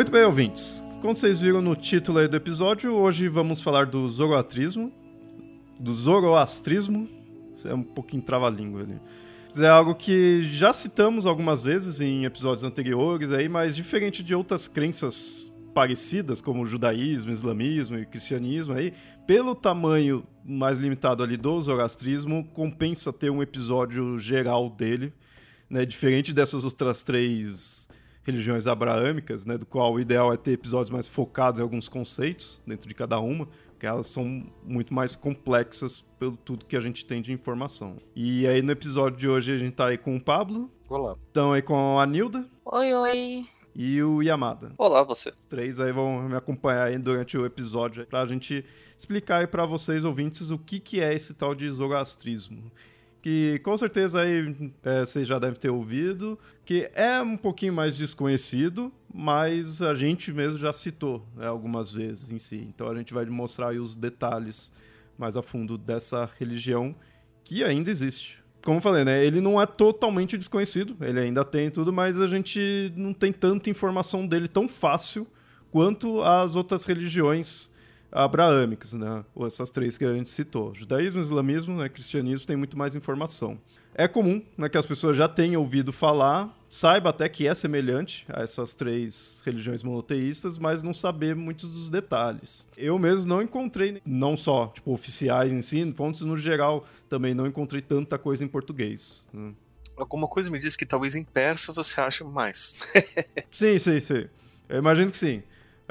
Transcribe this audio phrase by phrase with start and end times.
[0.00, 0.82] Muito bem, ouvintes.
[1.02, 4.90] Como vocês viram no título do episódio, hoje vamos falar do zoroatrismo.
[5.78, 7.06] Do zoroastrismo.
[7.54, 8.98] Isso é um pouquinho trava-língua ali.
[9.58, 14.66] É algo que já citamos algumas vezes em episódios anteriores aí, mas diferente de outras
[14.66, 18.94] crenças parecidas, como o judaísmo, islamismo e cristianismo aí,
[19.26, 25.12] pelo tamanho mais limitado ali do zoroastrismo, compensa ter um episódio geral dele,
[25.68, 25.84] né?
[25.84, 27.86] Diferente dessas outras três
[28.30, 32.60] religiões abraâmicas, né, do qual o ideal é ter episódios mais focados em alguns conceitos
[32.66, 37.04] dentro de cada uma, porque elas são muito mais complexas pelo tudo que a gente
[37.04, 37.96] tem de informação.
[38.14, 40.70] E aí no episódio de hoje a gente tá aí com o Pablo.
[40.88, 41.16] Olá.
[41.26, 42.46] Estão aí com a Nilda.
[42.64, 43.46] Oi, oi.
[43.74, 44.72] E o Yamada.
[44.76, 45.30] Olá, você.
[45.30, 48.64] Os três aí vão me acompanhar aí durante o episódio pra gente
[48.98, 52.70] explicar aí pra vocês, ouvintes, o que, que é esse tal de zoroastrismo
[53.22, 57.96] que com certeza aí é, vocês já devem ter ouvido, que é um pouquinho mais
[57.96, 62.56] desconhecido, mas a gente mesmo já citou né, algumas vezes em si.
[62.56, 64.72] Então a gente vai mostrar os detalhes
[65.18, 66.94] mais a fundo dessa religião
[67.44, 68.40] que ainda existe.
[68.62, 69.24] Como eu falei, né?
[69.24, 73.70] Ele não é totalmente desconhecido, ele ainda tem tudo, mas a gente não tem tanta
[73.70, 75.26] informação dele tão fácil
[75.70, 77.70] quanto as outras religiões
[78.12, 79.24] abraâmicas, né?
[79.34, 80.74] Ou essas três que a gente citou.
[80.74, 81.88] Judaísmo, islamismo, né?
[81.88, 83.58] cristianismo tem muito mais informação.
[83.94, 88.24] É comum né, que as pessoas já tenham ouvido falar, saiba até que é semelhante
[88.28, 92.68] a essas três religiões monoteístas, mas não saber muitos dos detalhes.
[92.76, 97.46] Eu mesmo não encontrei, não só tipo, oficiais em si, fontes no geral, também não
[97.46, 99.26] encontrei tanta coisa em português.
[99.32, 99.52] Né?
[99.96, 102.74] Alguma coisa me diz que talvez em persa você ache mais.
[103.50, 104.28] sim, sim, sim.
[104.68, 105.42] Eu imagino que sim.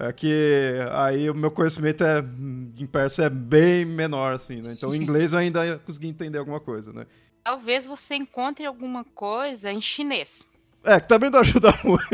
[0.01, 2.23] É que aí o meu conhecimento é,
[2.77, 4.71] em persa é bem menor, assim, né?
[4.71, 7.05] Então, em inglês eu ainda consegui entender alguma coisa, né?
[7.43, 10.47] Talvez você encontre alguma coisa em chinês.
[10.85, 12.09] É, que também não ajuda muito.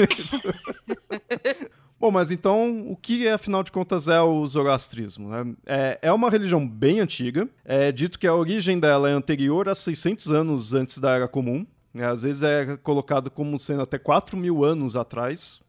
[1.99, 5.29] Bom, mas então, o que, afinal de contas, é o zoroastrismo?
[5.29, 5.55] Né?
[5.67, 7.47] É, é uma religião bem antiga.
[7.63, 11.67] É dito que a origem dela é anterior a 600 anos antes da Era Comum.
[11.93, 12.07] Né?
[12.07, 15.63] Às vezes é colocado como sendo até 4 mil anos atrás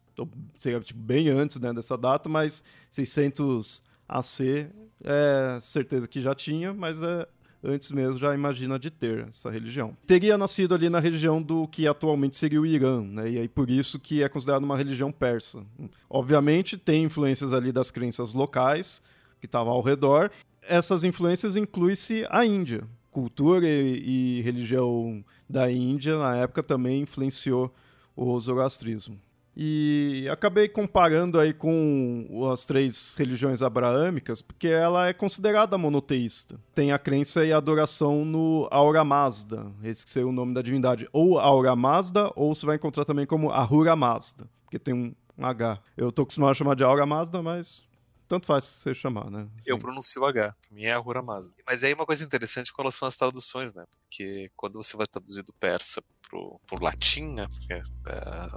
[0.57, 4.69] seria tipo, bem antes né, dessa data, mas 600 AC
[5.03, 7.27] é certeza que já tinha, mas é,
[7.63, 9.95] antes mesmo já imagina de ter essa religião.
[10.07, 13.69] Teria nascido ali na região do que atualmente seria o Irã, né, e aí por
[13.69, 15.63] isso que é considerado uma religião persa.
[16.09, 19.01] Obviamente tem influências ali das crenças locais
[19.39, 20.31] que estavam ao redor.
[20.61, 22.83] Essas influências incluem-se a Índia.
[23.11, 27.73] Cultura e, e religião da Índia na época também influenciou
[28.15, 29.19] o zoroastrismo.
[29.59, 36.59] E acabei comparando aí com as três religiões abraâmicas, porque ela é considerada monoteísta.
[36.75, 40.61] Tem a crença e a adoração no Aura Mazda, esse que seria o nome da
[40.61, 41.09] divindade.
[41.11, 45.81] Ou Aura Mazda, ou você vai encontrar também como Ahura Mazda, porque tem um H.
[45.97, 47.81] Eu tô acostumado a chamar de Aura Mazda, mas
[48.27, 49.47] tanto faz você chamar, né?
[49.59, 49.71] Assim.
[49.71, 51.55] Eu pronuncio H, pra mim é Ahura Mazda.
[51.65, 53.85] Mas aí uma coisa interessante com relação às traduções, né?
[54.03, 57.47] Porque quando você vai traduzir do persa pro, pro latim, né?
[57.47, 58.47] Porque, é,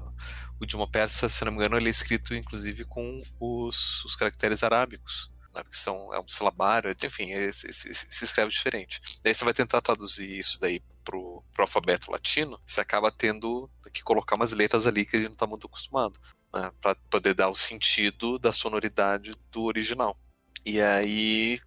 [0.60, 4.62] o idioma persa, se não me engano, ele é escrito inclusive com os, os caracteres
[4.62, 5.30] arábicos.
[5.54, 9.00] Né, são, é um silabário, enfim, é, se, se, escreve diferente.
[9.22, 14.02] Daí você vai tentar traduzir isso daí pro, pro alfabeto latino, você acaba tendo que
[14.02, 16.20] colocar umas letras ali que a gente não está muito acostumado,
[16.54, 20.16] né, para poder dar o sentido da sonoridade do original.
[20.64, 21.60] E aí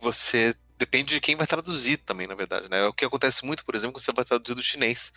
[0.00, 2.70] você depende de quem vai traduzir também, na verdade.
[2.70, 2.78] Né?
[2.78, 5.12] É o que acontece muito, por exemplo, quando você vai traduzir do chinês.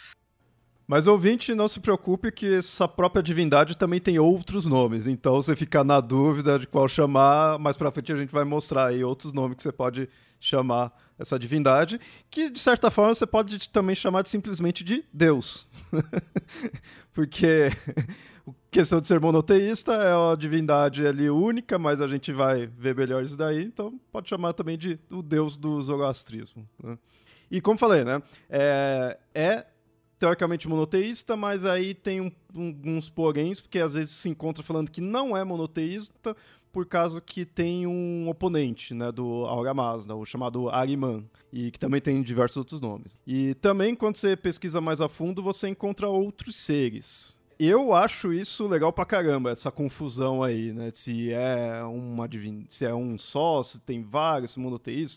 [0.91, 5.07] Mas ouvinte, não se preocupe que essa própria divindade também tem outros nomes.
[5.07, 8.87] Então, você fica na dúvida de qual chamar, mais pra frente a gente vai mostrar
[8.87, 11.97] aí outros nomes que você pode chamar essa divindade,
[12.29, 15.65] que de certa forma você pode também chamar de, simplesmente de Deus.
[17.13, 17.69] Porque
[18.69, 23.23] questão de ser monoteísta é uma divindade ali única, mas a gente vai ver melhor
[23.23, 26.67] isso daí, então pode chamar também de o deus do zoroastrismo.
[26.83, 26.97] Né?
[27.49, 29.65] E como falei, né, é, é
[30.21, 34.91] teoricamente monoteísta, mas aí tem um, um, uns poréns, porque às vezes se encontra falando
[34.91, 36.37] que não é monoteísta
[36.71, 41.79] por causa que tem um oponente, né, do Aura Mazda, o chamado Ariman, e que
[41.79, 43.19] também tem diversos outros nomes.
[43.25, 47.35] E também, quando você pesquisa mais a fundo, você encontra outros seres,
[47.67, 50.89] eu acho isso legal pra caramba, essa confusão aí, né?
[50.93, 52.65] Se é uma divin...
[52.67, 54.59] se é um só, se tem vários, se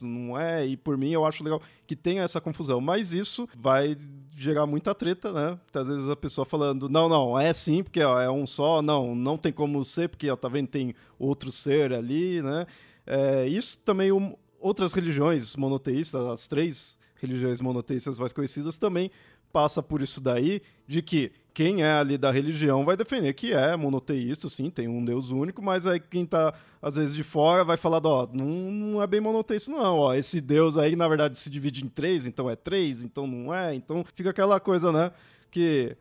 [0.05, 0.67] não é.
[0.67, 2.81] E por mim eu acho legal que tenha essa confusão.
[2.81, 3.96] Mas isso vai
[4.37, 5.58] gerar muita treta, né?
[5.73, 9.14] Às vezes a pessoa falando, não, não, é sim, porque ó, é um só, não,
[9.14, 12.67] não tem como ser, porque ó, tá vendo, tem outro ser ali, né?
[13.06, 19.11] É, isso também um, outras religiões monoteístas, as três religiões monoteístas mais conhecidas também
[19.52, 23.76] passa por isso daí, de que quem é ali da religião vai defender que é
[23.76, 26.52] monoteísta, sim, tem um Deus único, mas aí quem tá,
[26.82, 30.40] às vezes, de fora vai falar, ó, não, não é bem monoteísta, não, ó, esse
[30.40, 34.04] Deus aí, na verdade, se divide em três, então é três, então não é, então
[34.16, 35.12] fica aquela coisa, né,
[35.48, 35.96] que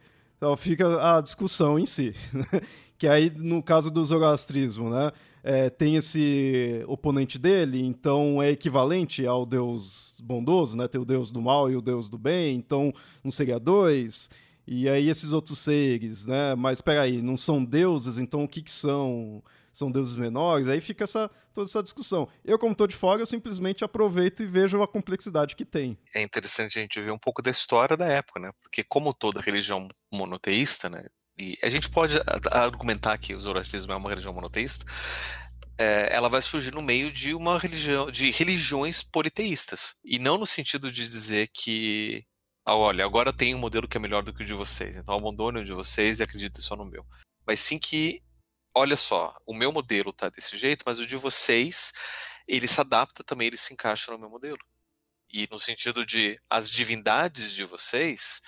[0.57, 2.45] fica a discussão em si, né?
[2.97, 5.11] que aí, no caso do zoroastrismo, né,
[5.43, 11.31] é, tem esse oponente dele, então é equivalente ao Deus bondoso, né, tem o Deus
[11.31, 12.91] do mal e o Deus do bem, então
[13.23, 14.29] não seria dois,
[14.65, 16.55] e aí esses outros seres, né?
[16.55, 19.43] Mas peraí, não são deuses, então o que, que são?
[19.73, 20.67] São deuses menores?
[20.67, 22.29] Aí fica essa, toda essa discussão.
[22.45, 25.97] Eu, como estou de fora, eu simplesmente aproveito e vejo a complexidade que tem.
[26.13, 28.51] É interessante a gente ver um pouco da história da época, né?
[28.61, 31.07] Porque como toda religião monoteísta, né?
[31.39, 32.21] E a gente pode
[32.51, 34.85] argumentar que o zoroastrismo é uma religião monoteísta,
[35.77, 39.95] é, ela vai surgir no meio de uma religião, de religiões politeístas.
[40.03, 42.23] E não no sentido de dizer que
[42.65, 45.59] olha, agora tem um modelo que é melhor do que o de vocês, então abandone
[45.59, 47.05] o de vocês e acredite só no meu.
[47.45, 48.23] Mas sim que,
[48.73, 51.91] olha só, o meu modelo está desse jeito, mas o de vocês,
[52.47, 54.59] ele se adapta também, ele se encaixa no meu modelo.
[55.29, 58.41] E no sentido de as divindades de vocês,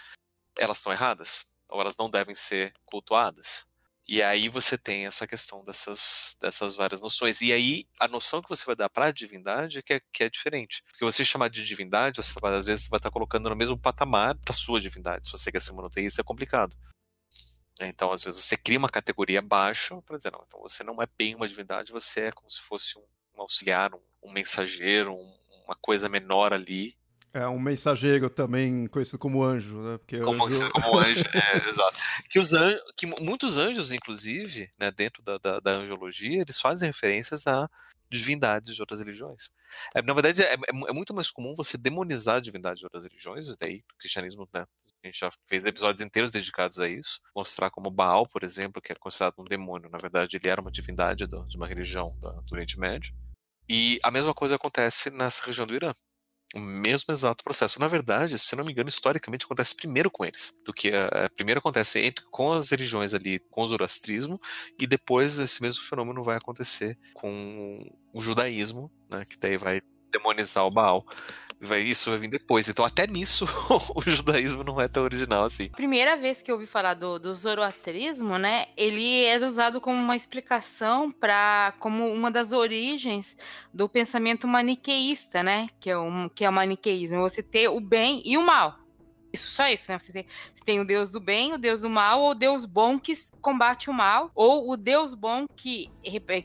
[0.58, 3.68] elas estão erradas, ou elas não devem ser cultuadas.
[4.08, 7.42] E aí você tem essa questão dessas, dessas várias noções.
[7.42, 10.24] E aí a noção que você vai dar para a divindade é que, é que
[10.24, 10.84] é diferente.
[10.84, 14.54] Porque você chamar de divindade, você às vezes vai estar colocando no mesmo patamar da
[14.54, 15.28] sua divindade.
[15.28, 16.78] Se você quer ser monoteísta, é complicado.
[17.82, 21.08] Então, às vezes, você cria uma categoria abaixo para dizer, não, então você não é
[21.18, 23.04] bem uma divindade, você é como se fosse um,
[23.36, 26.96] um auxiliar, um, um mensageiro, um, uma coisa menor ali,
[27.36, 29.98] é um mensageiro também conhecido como anjo, né?
[29.98, 30.72] Porque como, anjo...
[30.72, 32.00] como anjo, é, exato.
[32.30, 36.88] Que, os anjos, que muitos anjos, inclusive, né, dentro da, da, da, angiologia, eles fazem
[36.88, 37.70] referências a
[38.10, 39.52] divindades de outras religiões.
[39.94, 43.04] É, na verdade, é, é, é, muito mais comum você demonizar a divindade de outras
[43.04, 44.66] religiões, daí o cristianismo, né,
[45.04, 47.20] a gente já fez episódios inteiros dedicados a isso.
[47.36, 50.72] Mostrar como Baal, por exemplo, que é considerado um demônio, na verdade ele era uma
[50.72, 53.14] divindade do, de uma religião do, do Oriente Médio.
[53.68, 55.92] E a mesma coisa acontece nessa região do Irã.
[56.54, 57.80] O mesmo exato processo.
[57.80, 60.56] Na verdade, se não me engano, historicamente acontece primeiro com eles.
[60.64, 64.40] Do que uh, primeiro acontece entre, com as religiões ali, com o zoroastrismo,
[64.80, 69.82] e depois esse mesmo fenômeno vai acontecer com o judaísmo, né, que daí vai
[70.12, 71.06] demonizar o Baal
[71.60, 72.70] vai, isso vai vir depois.
[72.70, 73.46] Então, até nisso,
[73.96, 75.70] o judaísmo não é tão original assim.
[75.70, 78.68] Primeira vez que eu ouvi falar do, do zoroatrismo, né?
[78.78, 83.38] Ele era usado como uma explicação para como uma das origens
[83.74, 85.70] do pensamento maniqueísta, né?
[85.80, 87.22] Que é, um, que é o maniqueísmo.
[87.22, 88.85] Você ter o bem e o mal.
[89.36, 90.00] Isso, só isso, né?
[90.00, 90.26] Você tem,
[90.56, 93.12] você tem o Deus do bem, o Deus do mal, ou o Deus bom que
[93.42, 95.92] combate o mal, ou o Deus bom que,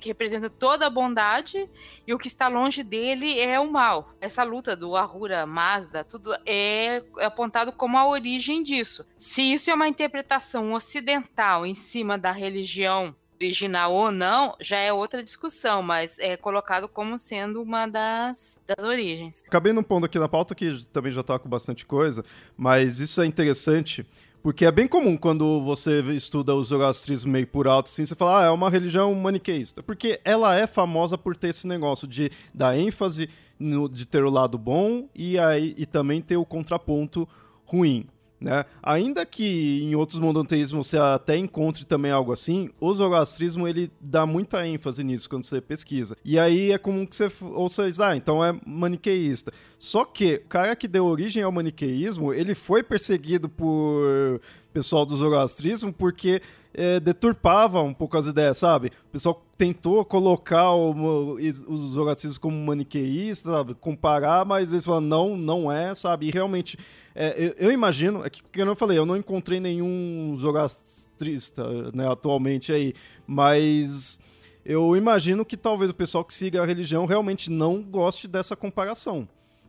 [0.00, 1.70] que representa toda a bondade
[2.04, 4.12] e o que está longe dele é o mal.
[4.20, 9.06] Essa luta do Ahura Mazda, tudo é apontado como a origem disso.
[9.16, 14.92] Se isso é uma interpretação ocidental em cima da religião original ou não, já é
[14.92, 19.42] outra discussão, mas é colocado como sendo uma das, das origens.
[19.46, 22.22] Acabei num ponto aqui na pauta que também já tá com bastante coisa,
[22.56, 24.06] mas isso é interessante.
[24.42, 28.40] Porque é bem comum quando você estuda o zoroastrismo meio por alto, assim, você fala,
[28.40, 29.82] ah, é uma religião maniqueísta.
[29.82, 33.28] Porque ela é famosa por ter esse negócio de dar ênfase
[33.58, 37.28] no, de ter o lado bom e, aí, e também ter o contraponto
[37.66, 38.06] ruim.
[38.40, 38.64] Né?
[38.82, 44.24] Ainda que em outros monoteísmos você até encontre também algo assim, o zoroastrismo ele dá
[44.24, 46.16] muita ênfase nisso quando você pesquisa.
[46.24, 49.52] E aí é comum que você ouça ah, então é maniqueísta.
[49.78, 54.40] Só que o cara que deu origem ao maniqueísmo, ele foi perseguido por
[54.72, 56.40] pessoal do zoroastrismo porque
[56.72, 58.88] é, deturpava um pouco as ideias, sabe?
[59.08, 63.74] O pessoal tentou colocar o, os zoroastrismo como maniqueísta, sabe?
[63.74, 66.28] Comparar, mas eles falaram, não, não é, sabe?
[66.28, 66.78] E realmente
[67.22, 72.10] é, eu, eu, imagino, é que, como eu falei, eu não encontrei nenhum zoroastrista né,
[72.10, 72.94] atualmente aí,
[73.26, 74.18] mas
[74.64, 79.28] eu imagino que talvez o pessoal que siga a religião realmente não goste dessa comparação,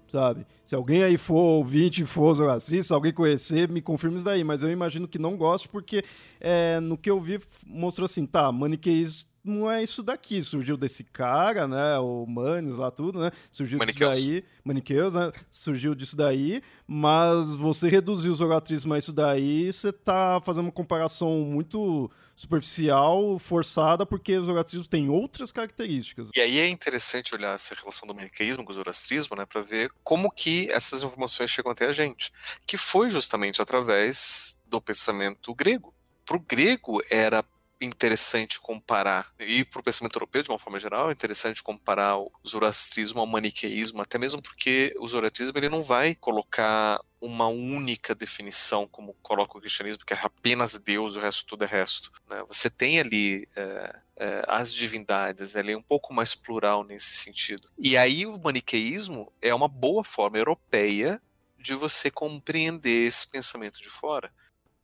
[0.09, 0.47] sabe?
[0.63, 4.63] Se alguém aí for ouvinte, for zoroastrista, se alguém conhecer, me confirme isso daí, mas
[4.63, 6.05] eu imagino que não goste, porque
[6.39, 11.03] é, no que eu vi, mostrou assim, tá, maniqueísmo não é isso daqui, surgiu desse
[11.03, 14.15] cara, né, o Manes lá, tudo, né, surgiu Maniqueus.
[14.17, 19.71] disso daí, Maniqueus, né, surgiu disso daí, mas você reduzir o zoroastrismo a isso daí,
[19.71, 26.29] você tá fazendo uma comparação muito superficial, forçada, porque o zoroastrismo tem outras características.
[26.35, 29.91] E aí é interessante olhar essa relação do maniqueísmo com o zoroastrismo, né, para ver
[30.03, 32.31] como que essas informações chegam até a gente,
[32.65, 35.93] que foi justamente através do pensamento grego.
[36.25, 37.43] Para o grego era
[37.81, 42.31] interessante comparar, e para o pensamento europeu de uma forma geral, é interessante comparar o
[42.47, 48.87] zoroastrismo ao maniqueísmo, até mesmo porque o zoroastrismo ele não vai colocar uma única definição,
[48.87, 52.11] como coloca o cristianismo, que é apenas Deus, o resto tudo é resto.
[52.27, 52.43] Né?
[52.47, 57.69] Você tem ali é, é, as divindades, ele é um pouco mais plural nesse sentido.
[57.77, 61.21] E aí o maniqueísmo é uma boa forma europeia
[61.59, 64.31] de você compreender esse pensamento de fora.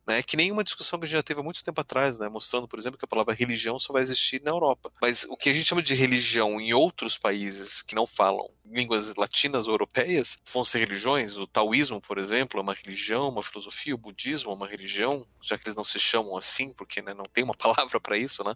[0.07, 0.23] Né?
[0.23, 2.29] Que nem uma discussão que a gente já teve há muito tempo atrás, né?
[2.29, 4.91] mostrando, por exemplo, que a palavra religião só vai existir na Europa.
[5.01, 9.15] Mas o que a gente chama de religião em outros países que não falam línguas
[9.15, 11.37] latinas ou europeias vão ser religiões.
[11.37, 13.95] O taoísmo, por exemplo, é uma religião, uma filosofia.
[13.95, 17.25] O budismo é uma religião, já que eles não se chamam assim, porque né, não
[17.25, 18.55] tem uma palavra para isso, né?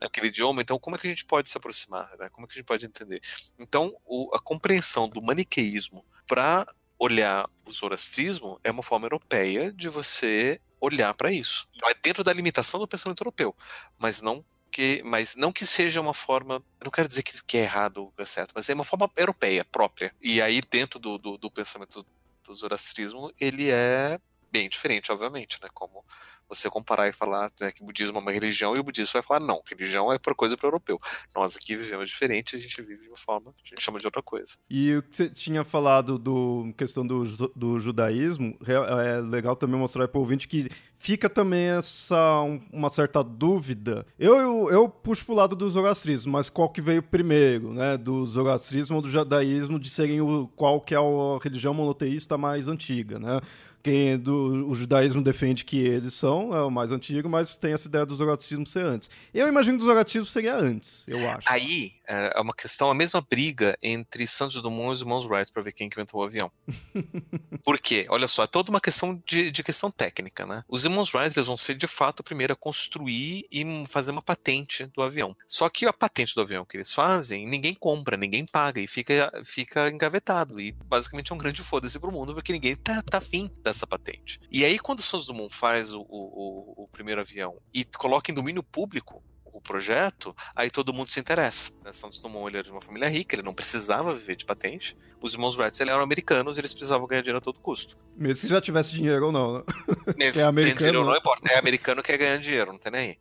[0.00, 0.62] Naquele idioma.
[0.62, 2.10] Então, como é que a gente pode se aproximar?
[2.18, 2.28] Né?
[2.30, 3.20] Como é que a gente pode entender?
[3.58, 6.66] Então, o, a compreensão do maniqueísmo para
[6.98, 11.68] olhar o zoroastrismo é uma forma europeia de você olhar para isso.
[11.74, 13.54] Então é dentro da limitação do pensamento europeu,
[13.98, 17.62] mas não que, mas não que seja uma forma, não quero dizer que, que é
[17.62, 20.12] errado ou é certo, mas é uma forma europeia própria.
[20.20, 22.04] E aí dentro do, do, do pensamento
[22.44, 24.18] do zoroastrismo ele é
[24.54, 25.68] bem diferente, obviamente, né?
[25.74, 26.04] Como
[26.48, 29.22] você comparar e falar né, que o budismo é uma religião e o budismo vai
[29.22, 31.00] falar não, religião é por coisa para o europeu.
[31.34, 34.22] Nós aqui vivemos diferente, a gente vive de uma forma, a gente chama de outra
[34.22, 34.56] coisa.
[34.70, 37.24] E o que você tinha falado do questão do,
[37.56, 40.68] do judaísmo, é legal também mostrar para o ouvinte que
[40.98, 42.42] fica também essa
[42.72, 44.06] uma certa dúvida.
[44.18, 47.96] Eu, eu, eu puxo pro lado do zoroastrismo, mas qual que veio primeiro, né?
[47.96, 52.68] Do zoroastrismo ou do judaísmo de serem o qual que é a religião monoteísta mais
[52.68, 53.40] antiga, né?
[53.84, 57.86] Quem do o judaísmo defende que eles são é o mais antigo, mas tem essa
[57.86, 59.10] ideia do zoroastrismo ser antes.
[59.32, 61.46] Eu imagino que o zoroastrismo seria antes, eu acho.
[61.46, 65.62] Aí é uma questão, a mesma briga entre Santos Dumont e os irmãos Wright para
[65.62, 66.50] ver quem inventou o avião.
[67.62, 68.06] Por quê?
[68.08, 70.64] Olha só, é toda uma questão de, de questão técnica, né?
[70.68, 74.22] Os irmãos Wright eles vão ser de fato o primeiro a construir e fazer uma
[74.22, 75.36] patente do avião.
[75.46, 79.30] Só que a patente do avião que eles fazem, ninguém compra, ninguém paga e fica,
[79.44, 80.60] fica engavetado.
[80.60, 84.40] E basicamente é um grande foda-se pro mundo porque ninguém tá, tá afim dessa patente.
[84.50, 88.34] E aí, quando o Santos Dumont faz o, o, o primeiro avião e coloca em
[88.34, 91.70] domínio público, o projeto, aí todo mundo se interessa.
[91.84, 91.92] Né?
[91.92, 94.96] Santos Dumont ele era de uma família rica, ele não precisava viver de patente.
[95.22, 97.96] Os irmãos Wright eles eram americanos, eles precisavam ganhar dinheiro a todo custo.
[98.16, 99.64] Mesmo se já tivesse dinheiro ou não, né?
[100.18, 101.18] Mesmo é americano, dinheiro, não né?
[101.18, 101.52] importa.
[101.52, 103.18] É americano que quer ganhar dinheiro, não tem nem aí.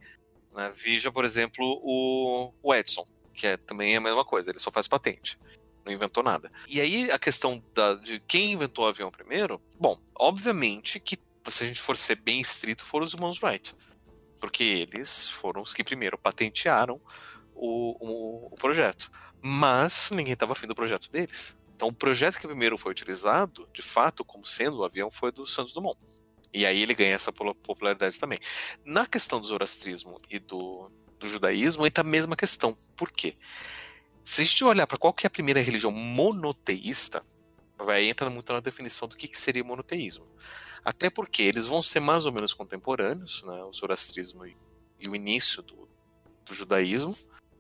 [0.56, 0.72] Né?
[0.74, 4.88] Veja, por exemplo, o, o Edson, que é também a mesma coisa, ele só faz
[4.88, 5.38] patente
[5.86, 6.52] não inventou nada.
[6.68, 11.64] E aí a questão da, de quem inventou o avião primeiro, bom, obviamente que se
[11.64, 13.76] a gente for ser bem estrito, foram os irmãos Wright
[14.44, 14.62] porque
[14.92, 17.00] eles foram os que primeiro patentearam
[17.56, 19.10] o, o, o projeto.
[19.42, 21.58] Mas ninguém estava afim do projeto deles.
[21.74, 25.46] Então, o projeto que primeiro foi utilizado, de fato, como sendo o avião, foi do
[25.46, 25.98] Santos Dumont.
[26.54, 28.38] E aí ele ganha essa popularidade também.
[28.84, 32.76] Na questão do zoroastrismo e do, do judaísmo, entra a mesma questão.
[32.98, 33.36] Por quê?
[34.24, 37.22] Se a gente olhar para qual que é a primeira religião monoteísta,
[37.78, 40.26] vai entrar muito na definição do que, que seria monoteísmo.
[40.84, 44.56] Até porque eles vão ser mais ou menos contemporâneos, né, o zoroastrismo e,
[45.08, 45.90] o início do,
[46.46, 47.16] do judaísmo,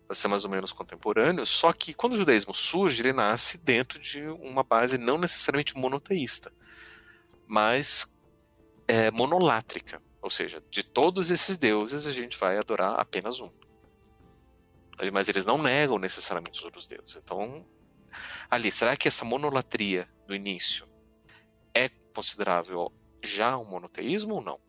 [0.08, 4.00] vai ser mais ou menos contemporâneo, só que quando o judaísmo surge, ele nasce dentro
[4.00, 6.54] de uma base não necessariamente monoteísta,
[7.48, 8.18] mas
[8.88, 10.02] é, monolátrica.
[10.22, 13.50] Ou seja, de todos esses deuses a gente vai adorar apenas um.
[15.12, 17.16] Mas eles não negam necessariamente os outros deuses.
[17.16, 17.66] Então,
[18.50, 20.88] ali, será que essa monolatria do início
[21.74, 22.92] é considerável
[23.24, 24.60] já um monoteísmo ou não?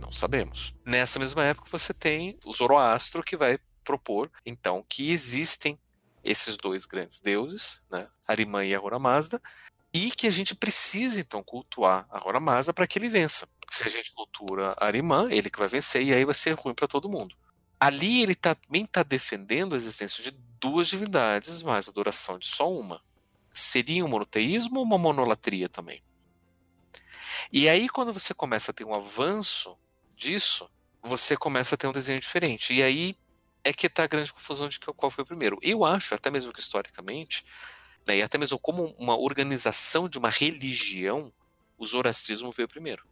[0.00, 0.74] Não sabemos.
[0.84, 5.78] Nessa mesma época você tem o Zoroastro que vai propor então que existem
[6.22, 9.40] esses dois grandes deuses, né, Arimã e Ahura Mazda,
[9.94, 13.48] e que a gente precisa então cultuar Ahura Mazda para que ele vença.
[13.60, 16.74] Porque se a gente cultura Arimã, ele que vai vencer e aí vai ser ruim
[16.74, 17.34] para todo mundo.
[17.78, 22.70] Ali ele também está defendendo a existência de duas divindades, mas a adoração de só
[22.72, 23.02] uma.
[23.52, 26.02] Seria um monoteísmo ou uma monolatria também?
[27.52, 29.76] E aí, quando você começa a ter um avanço
[30.16, 30.68] disso,
[31.02, 32.74] você começa a ter um desenho diferente.
[32.74, 33.16] E aí
[33.62, 35.58] é que está a grande confusão de qual foi o primeiro.
[35.62, 37.44] Eu acho, até mesmo que historicamente,
[38.06, 41.32] né, e até mesmo como uma organização de uma religião,
[41.76, 43.04] o zoroastrismo veio primeiro.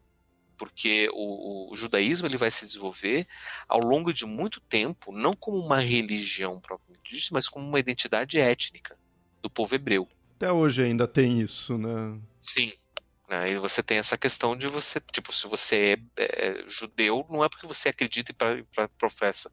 [0.56, 3.26] Porque o, o, judaísmo ele vai se desenvolver
[3.68, 8.38] ao longo de muito tempo, não como uma religião propriamente dita, mas como uma identidade
[8.38, 8.96] étnica
[9.42, 10.08] do povo hebreu.
[10.36, 12.18] Até hoje ainda tem isso, né?
[12.40, 12.72] Sim,
[13.28, 13.52] né?
[13.52, 17.48] E você tem essa questão de você, tipo, se você é, é judeu, não é
[17.48, 19.50] porque você acredita e pra, pra, professa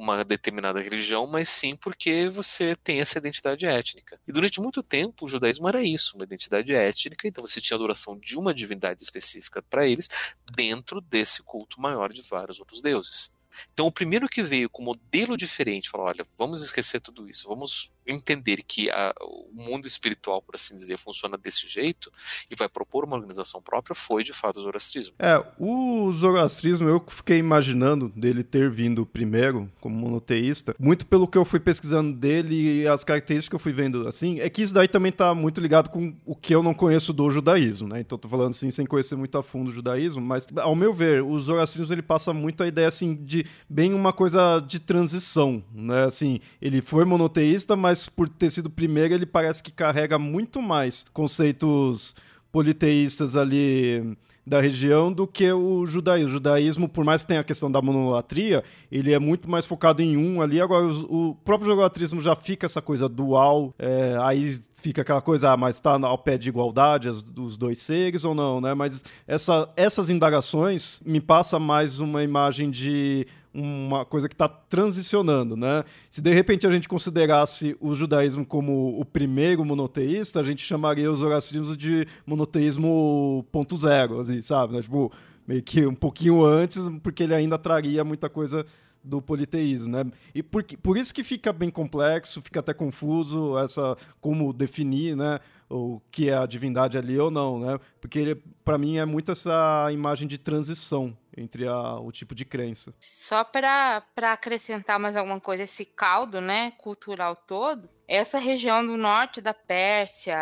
[0.00, 4.18] uma determinada religião, mas sim porque você tem essa identidade étnica.
[4.26, 7.78] E durante muito tempo o judaísmo era isso, uma identidade étnica, então você tinha a
[7.78, 10.08] adoração de uma divindade específica para eles
[10.56, 13.38] dentro desse culto maior de vários outros deuses.
[13.72, 17.92] Então, o primeiro que veio com modelo diferente, falou: olha, vamos esquecer tudo isso, vamos
[18.06, 22.10] entender que a, o mundo espiritual, por assim dizer, funciona desse jeito
[22.50, 25.14] e vai propor uma organização própria, foi de fato o zoroastrismo.
[25.18, 31.38] É, o zoroastrismo eu fiquei imaginando dele ter vindo primeiro como monoteísta, muito pelo que
[31.38, 34.74] eu fui pesquisando dele e as características que eu fui vendo assim, é que isso
[34.74, 38.00] daí também tá muito ligado com o que eu não conheço do judaísmo, né?
[38.00, 41.22] Então tô falando assim sem conhecer muito a fundo o judaísmo, mas ao meu ver,
[41.22, 46.04] o zoroastrismo ele passa muito a ideia assim de bem uma coisa de transição, né?
[46.04, 51.04] Assim, ele foi monoteísta, mas por ter sido primeiro, ele parece que carrega muito mais
[51.12, 52.14] conceitos
[52.52, 54.16] politeístas ali
[54.50, 56.28] da região do que o judaísmo.
[56.28, 60.02] O judaísmo, por mais que tenha a questão da monolatria, ele é muito mais focado
[60.02, 60.60] em um ali.
[60.60, 65.52] Agora, o, o próprio judaísmo já fica essa coisa dual, é, aí fica aquela coisa,
[65.52, 68.74] ah, mas está ao pé de igualdade as, os dois seres ou não, né?
[68.74, 75.56] Mas essa, essas indagações me passa mais uma imagem de uma coisa que está transicionando,
[75.56, 75.84] né?
[76.08, 81.10] Se de repente a gente considerasse o judaísmo como o primeiro monoteísta, a gente chamaria
[81.10, 84.74] os zoroastrismos de monoteísmo ponto zero, assim, sabe?
[84.74, 84.82] Né?
[84.82, 85.12] Tipo,
[85.46, 88.64] meio que um pouquinho antes, porque ele ainda traria muita coisa
[89.02, 90.04] do politeísmo, né?
[90.34, 95.38] E por, por isso que fica bem complexo, fica até confuso essa como definir, né?
[95.68, 97.78] O que é a divindade ali ou não, né?
[98.00, 102.92] Porque para mim é muito essa imagem de transição entre a, o tipo de crença.
[103.00, 109.40] Só para acrescentar mais alguma coisa, esse caldo, né, cultural todo, essa região do norte
[109.40, 110.36] da Pérsia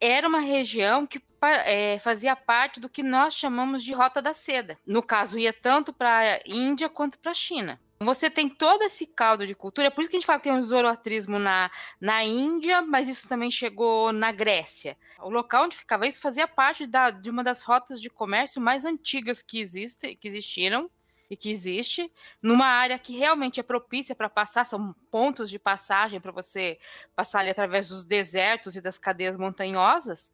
[0.00, 1.22] era uma região que
[1.64, 4.78] é, fazia parte do que nós chamamos de Rota da Seda.
[4.86, 7.80] No caso, ia tanto para a Índia quanto para a China.
[8.04, 10.44] Você tem todo esse caldo de cultura, é por isso que a gente fala que
[10.44, 14.96] tem um zoroatrismo na, na Índia, mas isso também chegou na Grécia.
[15.20, 18.84] O local onde ficava isso fazia parte da, de uma das rotas de comércio mais
[18.84, 20.90] antigas que, existe, que existiram
[21.32, 22.12] e que existe,
[22.42, 26.78] numa área que realmente é propícia para passar, são pontos de passagem para você
[27.16, 30.30] passar ali através dos desertos e das cadeias montanhosas.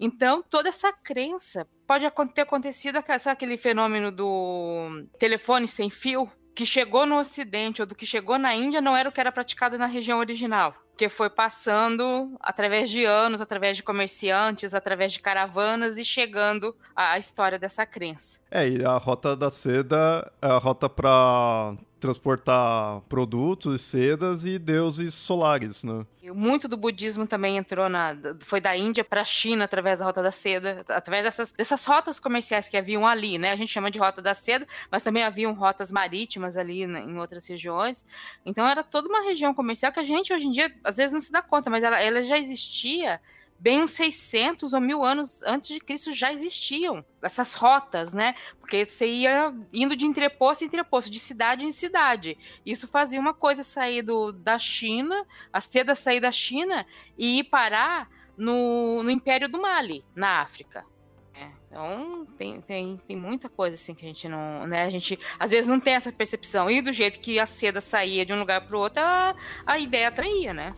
[0.00, 6.66] Então, toda essa crença pode ter acontecido, sabe aquele fenômeno do telefone sem fio, que
[6.66, 9.78] chegou no Ocidente ou do que chegou na Índia não era o que era praticado
[9.78, 15.96] na região original, que foi passando através de anos, através de comerciantes, através de caravanas
[15.96, 18.40] e chegando à história dessa crença.
[18.50, 25.14] É, e a rota da seda é a rota para transportar produtos, sedas e deuses
[25.14, 26.06] solares, né?
[26.34, 30.22] Muito do budismo também entrou na, foi da Índia para a China através da rota
[30.22, 33.52] da seda, através dessas, dessas rotas comerciais que haviam ali, né?
[33.52, 37.18] A gente chama de rota da seda, mas também haviam rotas marítimas ali né, em
[37.18, 38.04] outras regiões.
[38.44, 41.20] Então era toda uma região comercial que a gente hoje em dia às vezes não
[41.20, 43.20] se dá conta, mas ela, ela já existia
[43.58, 48.34] bem uns 600 ou mil anos antes de Cristo já existiam essas rotas, né?
[48.60, 52.38] Porque você ia indo de entreposto em entreposto, de cidade em cidade.
[52.64, 57.44] Isso fazia uma coisa sair do, da China, a seda sair da China e ir
[57.44, 60.84] parar no, no Império do Mali, na África.
[61.34, 64.84] É, então tem, tem, tem muita coisa assim que a gente não, né?
[64.84, 66.70] A gente às vezes não tem essa percepção.
[66.70, 69.34] E do jeito que a seda saía de um lugar para o outro, a,
[69.66, 70.74] a ideia atraía, né?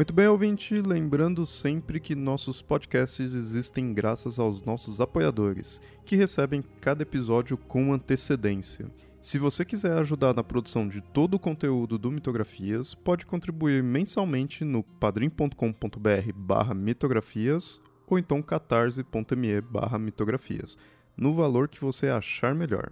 [0.00, 6.64] Muito bem, ouvinte, lembrando sempre que nossos podcasts existem graças aos nossos apoiadores, que recebem
[6.80, 8.90] cada episódio com antecedência.
[9.20, 14.64] Se você quiser ajudar na produção de todo o conteúdo do Mitografias, pode contribuir mensalmente
[14.64, 20.78] no padrim.com.br barra mitografias ou então catarse.me barra mitografias,
[21.14, 22.90] no valor que você achar melhor.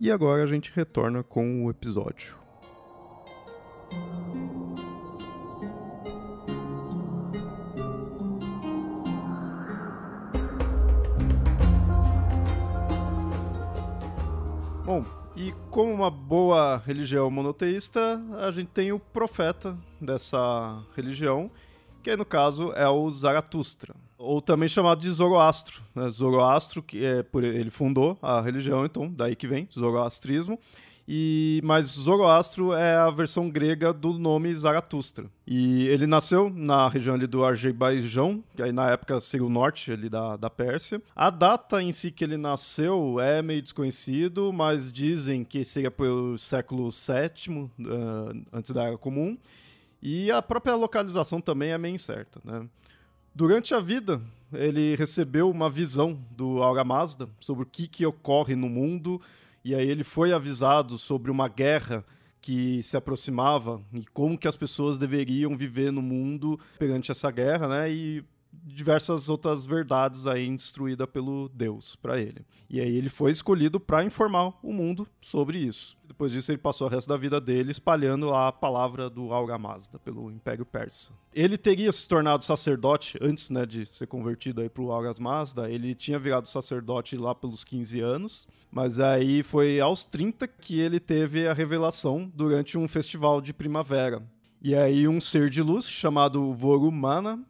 [0.00, 2.34] E agora a gente retorna com o episódio.
[15.36, 21.50] E como uma boa religião monoteísta, a gente tem o profeta dessa religião,
[22.02, 25.82] que no caso é o Zaratustra, ou também chamado de Zoroastro.
[25.94, 26.08] Né?
[26.08, 30.58] Zoroastro, que é por ele fundou a religião, então daí que vem Zoroastrismo.
[31.10, 35.24] E, mas Zoroastro é a versão grega do nome Zaratustra.
[35.46, 39.90] E ele nasceu na região ali do Arzebaijão, que aí na época seria o norte
[39.90, 41.00] ali da, da Pérsia.
[41.16, 46.36] A data em si que ele nasceu é meio desconhecido, mas dizem que seria pelo
[46.36, 49.38] século VII, uh, antes da Era Comum.
[50.02, 52.68] E a própria localização também é meio incerta, né?
[53.34, 54.20] Durante a vida,
[54.52, 59.18] ele recebeu uma visão do Aura Mazda sobre o que, que ocorre no mundo
[59.68, 62.02] e aí ele foi avisado sobre uma guerra
[62.40, 67.68] que se aproximava e como que as pessoas deveriam viver no mundo perante essa guerra,
[67.68, 67.92] né?
[67.92, 72.44] E diversas outras verdades aí instruída pelo Deus para ele.
[72.68, 75.96] E aí ele foi escolhido para informar o mundo sobre isso.
[76.06, 79.98] Depois disso ele passou o resto da vida dele espalhando a palavra do Aura Mazda
[79.98, 81.12] pelo Império Persa.
[81.34, 85.70] Ele teria se tornado sacerdote antes, né, de ser convertido aí pro Aura Mazda.
[85.70, 91.00] Ele tinha virado sacerdote lá pelos 15 anos, mas aí foi aos 30 que ele
[91.00, 94.22] teve a revelação durante um festival de primavera.
[94.60, 97.44] E aí um ser de luz chamado Vorumana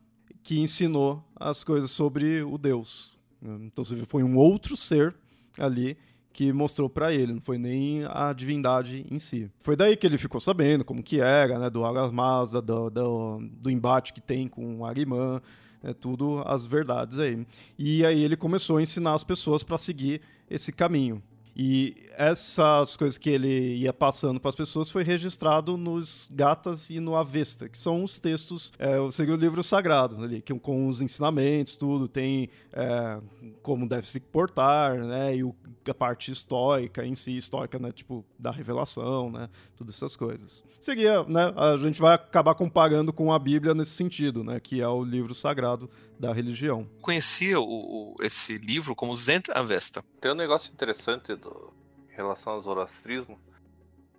[0.48, 3.18] que ensinou as coisas sobre o Deus.
[3.42, 5.14] Então foi um outro ser
[5.58, 5.94] ali
[6.32, 9.50] que mostrou para ele, não foi nem a divindade em si.
[9.61, 13.40] Foi daí que ele ficou sabendo como que era, né, do Aras Mazda, do, do,
[13.61, 15.42] do, embate que tem com o Arimã,
[15.82, 17.46] né, tudo as verdades aí.
[17.78, 21.22] E aí ele começou a ensinar as pessoas para seguir esse caminho.
[21.61, 27.01] E essas coisas que ele ia passando para as pessoas foi registrado nos Gatas e
[27.01, 31.01] no Avesta, que são os textos, é, seria o livro sagrado, ali, que, com os
[31.01, 33.18] ensinamentos, tudo, tem é,
[33.61, 35.53] como deve se portar, né, e o,
[35.88, 40.62] a parte histórica em si, histórica, né, tipo, da revelação, né, todas essas coisas.
[40.79, 44.88] Seria, né, a gente vai acabar comparando com a Bíblia nesse sentido, né, que é
[44.88, 46.88] o livro sagrado da religião.
[47.01, 50.05] Conhecia o, esse livro como Zend Avesta.
[50.21, 51.72] Tem um negócio interessante do,
[52.11, 53.40] em relação ao zoroastrismo,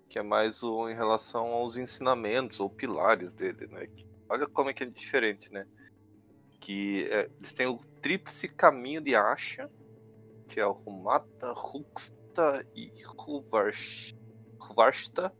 [0.08, 3.88] que é mais o, em relação aos ensinamentos ou pilares dele, né?
[4.28, 5.66] Olha como é que é diferente, né?
[6.60, 9.70] Que é, eles têm o tríplice caminho de Asha,
[10.46, 12.90] que é o Humata, Huksta e
[14.58, 15.32] Huvarshta,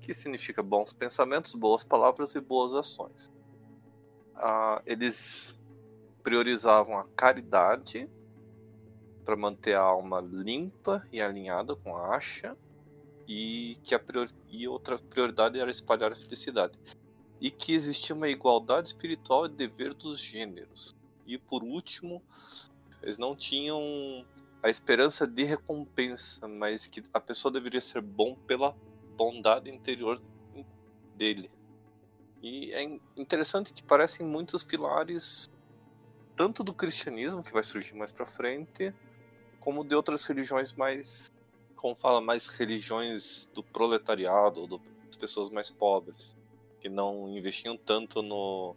[0.00, 3.30] que significa bons pensamentos, boas palavras e boas ações.
[4.34, 5.54] Ah, eles
[6.22, 8.08] priorizavam a caridade
[9.30, 12.56] para manter a alma limpa e alinhada com a acha
[13.28, 14.28] e que a prior...
[14.48, 16.76] e outra prioridade era espalhar a felicidade.
[17.40, 20.92] E que existia uma igualdade espiritual e dever dos gêneros.
[21.24, 22.20] E por último
[23.00, 24.26] eles não tinham
[24.60, 28.74] a esperança de recompensa mas que a pessoa deveria ser bom pela
[29.16, 30.20] bondade interior
[31.14, 31.48] dele.
[32.42, 32.82] E é
[33.16, 35.48] interessante que parecem muitos pilares
[36.34, 38.92] tanto do cristianismo, que vai surgir mais pra frente,
[39.60, 41.30] como de outras religiões mais,
[41.76, 46.34] como fala, mais religiões do proletariado, ou das pessoas mais pobres,
[46.80, 48.74] que não investiam tanto no,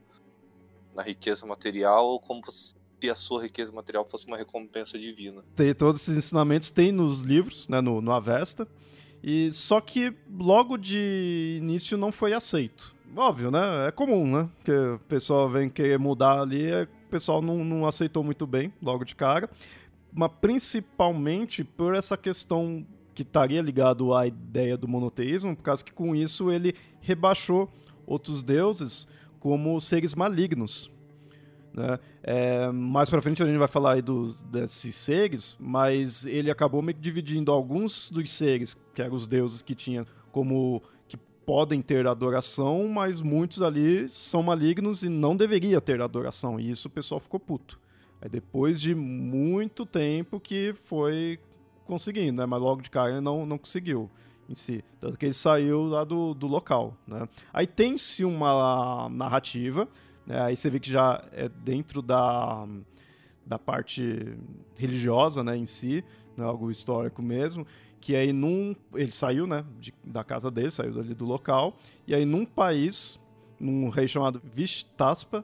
[0.94, 2.76] na riqueza material como se
[3.10, 5.44] a sua riqueza material fosse uma recompensa divina.
[5.56, 8.68] Tem, todos esses ensinamentos tem nos livros, né, no, no Avesta,
[9.22, 12.94] e só que logo de início não foi aceito.
[13.16, 13.88] Óbvio, né?
[13.88, 14.50] É comum, né?
[14.66, 19.06] Que o pessoal vem querer mudar ali, é pessoal não, não aceitou muito bem logo
[19.06, 19.48] de cara,
[20.14, 25.94] mas principalmente por essa questão que estaria ligado à ideia do monoteísmo, por causa que
[25.94, 27.70] com isso ele rebaixou
[28.06, 29.08] outros deuses
[29.40, 30.92] como seres malignos.
[31.74, 32.00] Né?
[32.22, 36.82] É, mais para frente a gente vai falar aí dos, desses seres, mas ele acabou
[36.82, 40.82] meio que dividindo alguns dos seres, que eram os deuses que tinha como
[41.46, 46.60] podem ter adoração, mas muitos ali são malignos e não deveria ter adoração.
[46.60, 47.80] E isso o pessoal ficou puto.
[48.24, 51.38] Aí depois de muito tempo que foi
[51.86, 52.46] conseguindo, né?
[52.46, 54.10] Mas logo de cara ele não, não conseguiu
[54.48, 54.82] em si.
[54.98, 57.28] Tanto que ele saiu lá do, do local, né?
[57.52, 59.90] Aí tem-se uma narrativa,
[60.26, 60.42] né?
[60.42, 62.66] Aí você vê que já é dentro da,
[63.46, 64.38] da parte
[64.78, 66.02] religiosa, né, em si,
[66.38, 66.46] né?
[66.46, 67.68] algo histórico mesmo,
[68.00, 71.76] que aí num ele saiu, né, de, da casa dele, saiu ali do local,
[72.08, 73.20] e aí num país,
[73.60, 75.44] num rei chamado Vishtaspa,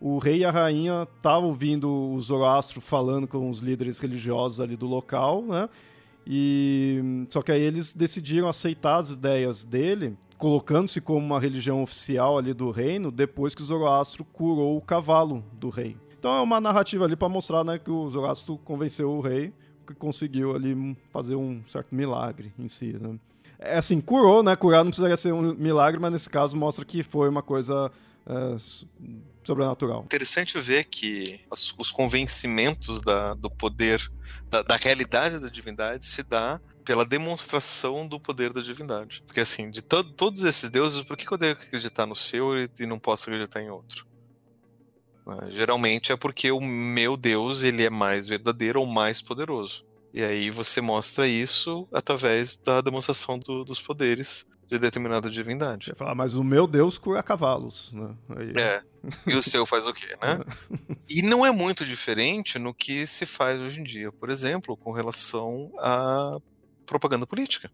[0.00, 4.76] o rei e a rainha estavam ouvindo o Zoroastro falando com os líderes religiosos ali
[4.76, 5.68] do local, né?
[6.26, 12.38] E só que aí eles decidiram aceitar as ideias dele, colocando-se como uma religião oficial
[12.38, 15.96] ali do reino, depois que o Zoroastro curou o cavalo do rei.
[16.18, 19.52] Então é uma narrativa ali para mostrar, né, que o Zoroastro convenceu o rei
[19.86, 23.18] que conseguiu ali fazer um certo milagre em si, né?
[23.58, 24.56] É assim, curou, né?
[24.56, 27.92] Curar não precisaria ser um milagre, mas nesse caso mostra que foi uma coisa
[28.26, 28.56] é,
[29.50, 30.02] sobrenatural.
[30.04, 34.00] Interessante ver que os, os convencimentos da, do poder,
[34.48, 39.22] da, da, realidade da divindade se dá pela demonstração do poder da divindade.
[39.26, 42.68] Porque assim, de to todos esses deuses, por que eu devo acreditar no seu e,
[42.80, 44.06] e não posso acreditar em outro?
[45.26, 45.50] Né?
[45.50, 49.84] Geralmente é porque o meu Deus ele é mais verdadeiro ou mais poderoso.
[50.12, 55.86] E aí você mostra isso através da demonstração do, dos poderes de determinada divindade.
[55.86, 58.14] Você fala, mas o meu Deus cura cavalos, né?
[58.36, 58.52] Aí...
[58.56, 58.82] É.
[59.26, 60.38] E o seu faz o quê, né?
[61.08, 64.92] e não é muito diferente no que se faz hoje em dia, por exemplo, com
[64.92, 66.38] relação à
[66.86, 67.70] propaganda política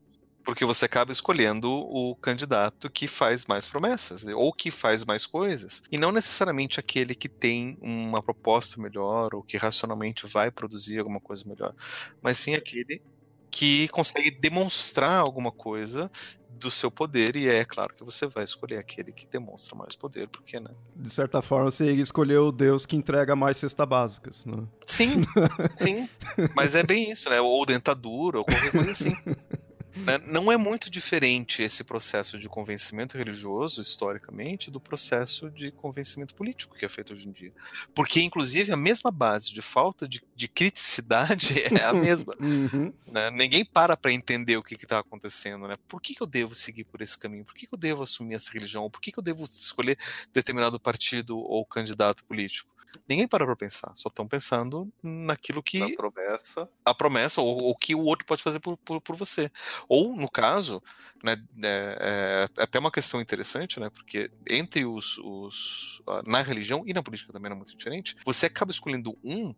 [0.47, 5.83] porque você acaba escolhendo o candidato que faz mais promessas ou que faz mais coisas
[5.91, 11.19] e não necessariamente aquele que tem uma proposta melhor ou que racionalmente vai produzir alguma
[11.19, 11.75] coisa melhor,
[12.23, 13.03] mas sim aquele
[13.51, 16.11] que consegue demonstrar alguma coisa
[16.59, 20.29] do seu poder e é claro que você vai escolher aquele que demonstra mais poder,
[20.29, 20.71] porque, né?
[20.95, 24.65] De certa forma, você escolheu o Deus que entrega mais cesta básicas, né?
[24.87, 25.23] Sim,
[25.77, 26.09] sim.
[26.55, 27.41] Mas é bem isso, né?
[27.41, 29.17] Ou dentadura, ou qualquer coisa assim.
[29.97, 30.19] Né?
[30.27, 36.77] Não é muito diferente esse processo de convencimento religioso, historicamente, do processo de convencimento político
[36.77, 37.53] que é feito hoje em dia.
[37.95, 42.35] Porque, inclusive, a mesma base de falta de, de criticidade é a mesma.
[42.39, 42.93] Uhum.
[43.07, 43.31] Né?
[43.31, 45.67] Ninguém para para entender o que está acontecendo.
[45.67, 45.77] Né?
[45.89, 47.45] Por que, que, eu devo seguir por esse caminho?
[47.45, 48.91] Por que, que eu devo assumir essa religião?
[48.91, 49.99] Por que, que eu devo escolher
[50.33, 52.76] determinado partido ou candidato político?
[53.09, 55.79] Ninguém para pra pensar, só estão pensando naquilo que.
[55.79, 56.69] Na promessa.
[56.85, 59.51] A promessa, ou o que o outro pode fazer por, por, por você.
[59.89, 60.83] Ou, no caso,
[61.23, 63.91] né, é, é, até uma questão interessante, né?
[63.91, 66.03] Porque entre os, os.
[66.27, 69.55] Na religião e na política também não é muito diferente, você acaba escolhendo um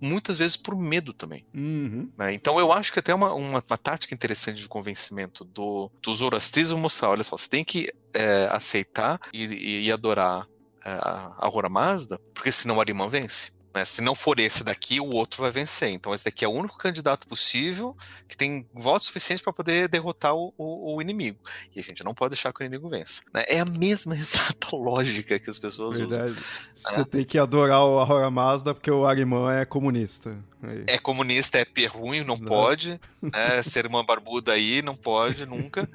[0.00, 1.44] muitas vezes por medo também.
[1.54, 2.10] Uhum.
[2.16, 2.32] Né?
[2.32, 6.78] Então eu acho que até uma, uma, uma, tática interessante de convencimento do, do zoroastrismo
[6.78, 10.48] mostrar, olha só, você tem que é, aceitar e, e, e adorar
[10.84, 13.52] a Aurora Mazda, porque senão o Ariman vence.
[13.74, 13.84] Né?
[13.84, 15.90] Se não for esse daqui, o outro vai vencer.
[15.90, 20.34] Então, esse daqui é o único candidato possível que tem votos suficientes para poder derrotar
[20.34, 21.38] o, o, o, inimigo.
[21.74, 23.22] E a gente não pode deixar que o inimigo vença.
[23.32, 23.44] Né?
[23.46, 26.32] É a mesma exata lógica que as pessoas Verdade.
[26.32, 26.44] usam.
[26.74, 27.04] Você é.
[27.04, 30.36] tem que adorar o Aurora Mazda porque o Ariman é comunista.
[30.62, 30.84] Aí.
[30.86, 32.46] É comunista, é perruim, não, não.
[32.46, 33.00] pode.
[33.22, 33.62] Né?
[33.62, 35.88] Ser uma barbuda aí, não pode nunca.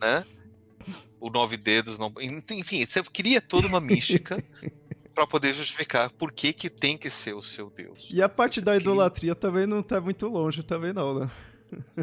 [0.00, 0.24] né?
[1.20, 2.12] O Nove Dedos não.
[2.18, 4.42] Enfim, você cria toda uma mística
[5.14, 8.08] para poder justificar por que, que tem que ser o seu Deus.
[8.10, 11.30] E a parte da idolatria também não tá muito longe, também não, né?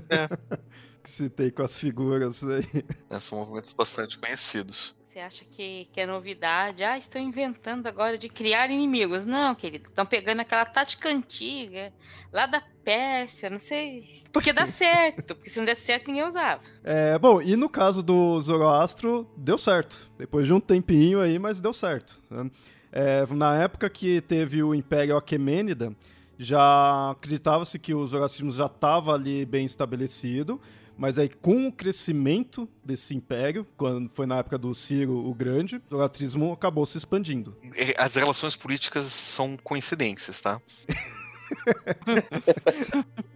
[0.09, 0.57] É.
[1.03, 2.85] que se tem com as figuras aí.
[3.09, 4.95] É, são movimentos bastante conhecidos.
[5.17, 6.83] Você acha que, que é novidade?
[6.83, 9.25] Ah, estão inventando agora de criar inimigos.
[9.25, 9.89] Não, querido.
[9.89, 11.91] Estão pegando aquela tática antiga,
[12.31, 14.23] lá da Pérsia, não sei.
[14.31, 15.33] Porque dá certo.
[15.33, 16.61] Porque se não der certo, ninguém usava.
[16.83, 20.07] É, bom, e no caso do Zoroastro, deu certo.
[20.19, 22.21] Depois de um tempinho aí, mas deu certo.
[22.29, 22.51] Né?
[22.91, 25.95] É, na época que teve o Império Aquemênida,
[26.37, 30.61] já acreditava-se que o zoroastrismo já estava ali bem estabelecido,
[30.97, 35.77] mas aí, com o crescimento desse império, quando foi na época do Ciro o Grande,
[35.77, 37.55] o zoroastrismo acabou se expandindo.
[37.97, 40.59] As relações políticas são coincidências, tá?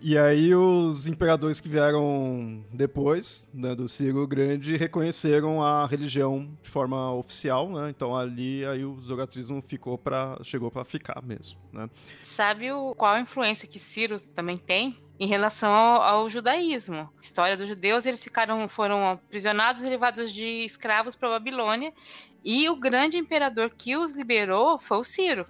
[0.02, 6.70] e aí os imperadores que vieram depois né, do Ciro Grande reconheceram a religião de
[6.70, 7.90] forma oficial, né?
[7.90, 11.90] Então ali aí o zoroastrismo ficou para chegou para ficar mesmo, né?
[12.24, 17.08] Sabe o, qual a influência que Ciro também tem em relação ao, ao, judaísmo.
[17.22, 21.94] História dos judeus, eles ficaram foram aprisionados e levados de escravos para a Babilônia,
[22.44, 25.46] e o grande imperador que os liberou foi o Ciro.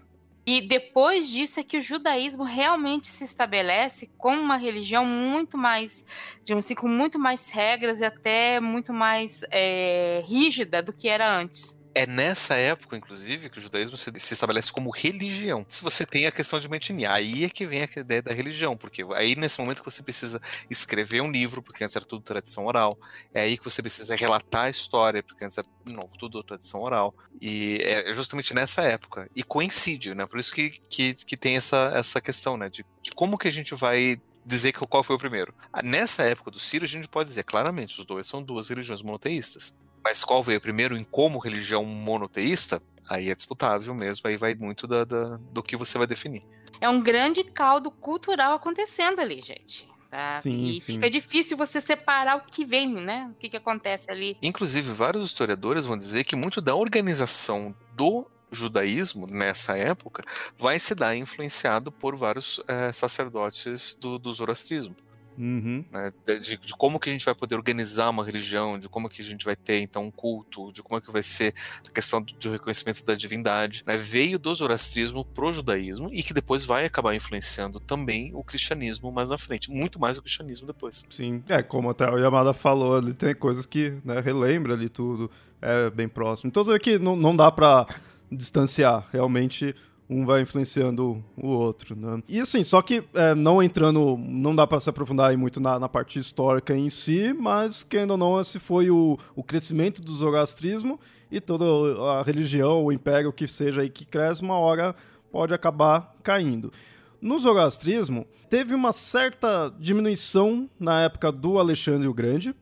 [0.46, 6.04] E depois disso é que o judaísmo realmente se estabelece como uma religião muito mais,
[6.44, 11.34] digamos assim, com muito mais regras e até muito mais é, rígida do que era
[11.34, 11.80] antes.
[11.94, 15.66] É nessa época, inclusive, que o judaísmo se, se, estabelece como religião.
[15.68, 18.78] Se você tem a questão de mentirinha, aí é que vem a ideia da religião,
[18.78, 22.66] porque aí nesse momento que você precisa escrever um livro, porque antes era tudo tradição
[22.66, 22.98] oral.
[23.34, 27.14] É aí que você precisa relatar a história, porque antes era, novo, tudo tradição oral.
[27.42, 29.30] E é justamente nessa época.
[29.36, 30.26] E coincide, né?
[30.26, 32.70] Por isso que, que, que tem essa, essa questão, né?
[32.70, 35.54] De, de como que a gente vai dizer qual foi o primeiro.
[35.84, 39.78] Nessa época do Ciro, a gente pode dizer claramente, os dois são duas religiões monoteístas.
[40.04, 42.82] Mas qual veio primeiro em como religião monoteísta?
[43.10, 46.44] Aí é disputável mesmo, aí vai muito da, da, do que você vai definir.
[46.80, 49.88] É um grande caldo cultural acontecendo ali, gente.
[50.10, 50.40] Tá?
[50.40, 50.94] Sim, e sim.
[50.94, 53.32] fica difícil você separar o que vem, né?
[53.32, 54.38] O que, que acontece ali.
[54.42, 60.24] Inclusive, vários historiadores vão dizer que muito da organização do judaísmo nessa época
[60.58, 64.96] vai se dar influenciado por vários é, sacerdotes do, do zoroastrismo.
[65.38, 65.84] Uhum.
[65.92, 69.22] Né, de, de, como que a gente vai poder organizar uma religião, de como que
[69.22, 71.54] a gente vai ter então um culto, de como é que vai ser
[71.88, 76.34] a questão do, do reconhecimento da divindade, né, veio do zoroastrismo pro judaísmo e que
[76.34, 81.06] depois vai acabar influenciando também o cristianismo mais na frente, muito mais o cristianismo depois.
[81.10, 85.32] Sim, é como até o Yamada falou, ali tem coisas que né, relembra ali tudo,
[85.62, 86.50] é bem próximo.
[86.50, 87.88] Então você vê que não, não dá para
[88.32, 89.76] distanciar realmente
[90.12, 92.22] um vai influenciando o outro, né?
[92.28, 95.88] E assim, só que é, não entrando, não dá para se aprofundar muito na, na,
[95.88, 101.00] parte histórica em si, mas querendo ou não, esse foi o, o crescimento do zoroastrismo
[101.32, 101.64] e toda
[102.12, 104.94] a religião, o império que seja aí que cresce, uma hora
[105.32, 106.74] pode acabar caindo.
[107.22, 112.54] No zoroastrismo, teve uma certa diminuição na época do Alexandre o Grande,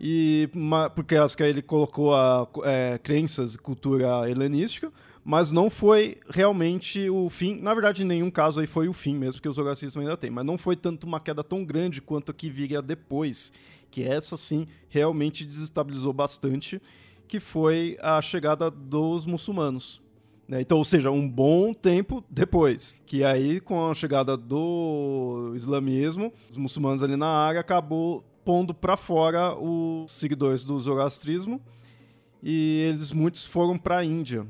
[0.00, 0.48] e
[0.94, 4.90] porque acho que ele colocou a, é, crenças e cultura helenística,
[5.30, 7.54] mas não foi realmente o fim.
[7.54, 10.28] Na verdade, em nenhum caso aí foi o fim mesmo, porque os zoroastristas ainda tem,
[10.28, 13.52] mas não foi tanto uma queda tão grande quanto a que viria depois,
[13.92, 16.82] que essa sim realmente desestabilizou bastante,
[17.28, 20.02] que foi a chegada dos muçulmanos.
[20.48, 20.62] Né?
[20.62, 26.56] Então, ou seja, um bom tempo depois, que aí com a chegada do islamismo, os
[26.56, 31.60] muçulmanos ali na área acabou pondo para fora os seguidores do zoroastrismo
[32.42, 34.44] e eles muitos foram para a Índia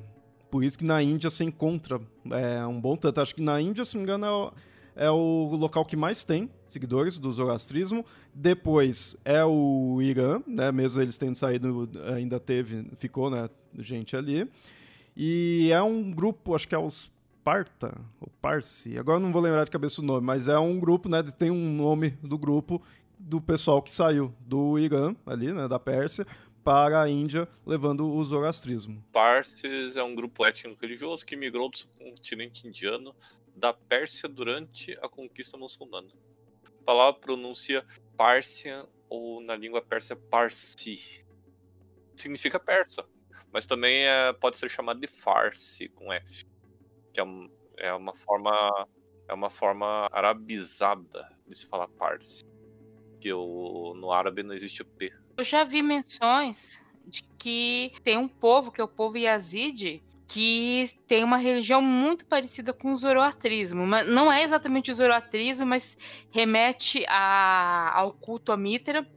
[0.50, 3.20] por isso que na Índia se encontra é, um bom tanto.
[3.20, 4.52] Acho que na Índia, se não me engano, é o,
[4.96, 8.04] é o local que mais tem seguidores do zoroastrismo.
[8.34, 10.72] Depois é o Irã, né?
[10.72, 13.48] Mesmo eles tendo saído, ainda teve, ficou, né?
[13.78, 14.50] Gente ali.
[15.16, 17.10] E é um grupo, acho que é os
[17.42, 21.08] Parta, ou Parsi, agora não vou lembrar de cabeça o nome, mas é um grupo,
[21.08, 21.22] né?
[21.22, 22.82] Tem um nome do grupo
[23.18, 25.66] do pessoal que saiu do Irã, ali, né?
[25.66, 26.26] Da Pérsia,
[26.64, 29.04] para a Índia, levando o zoroastrismo.
[29.12, 33.14] Parsis é um grupo étnico-religioso que migrou do continente indiano
[33.56, 36.08] da Pérsia durante a conquista muçulmana.
[36.64, 37.84] A palavra pronuncia
[38.16, 41.24] Pársia ou na língua persa Parsi.
[42.14, 43.04] Significa persa,
[43.52, 46.44] mas também é, pode ser chamado de Farsi com F,
[47.12, 47.24] que é,
[47.78, 48.88] é uma forma
[49.28, 52.44] é uma forma arabizada de se falar Parsi,
[53.20, 55.12] que o, no árabe não existe o P.
[55.40, 60.84] Eu já vi menções de que tem um povo, que é o povo Yazid, que
[61.08, 63.86] tem uma religião muito parecida com o zoroastrismo.
[63.86, 65.96] Não é exatamente o zoroastrismo, mas
[66.30, 69.10] remete a, ao culto a Mitra,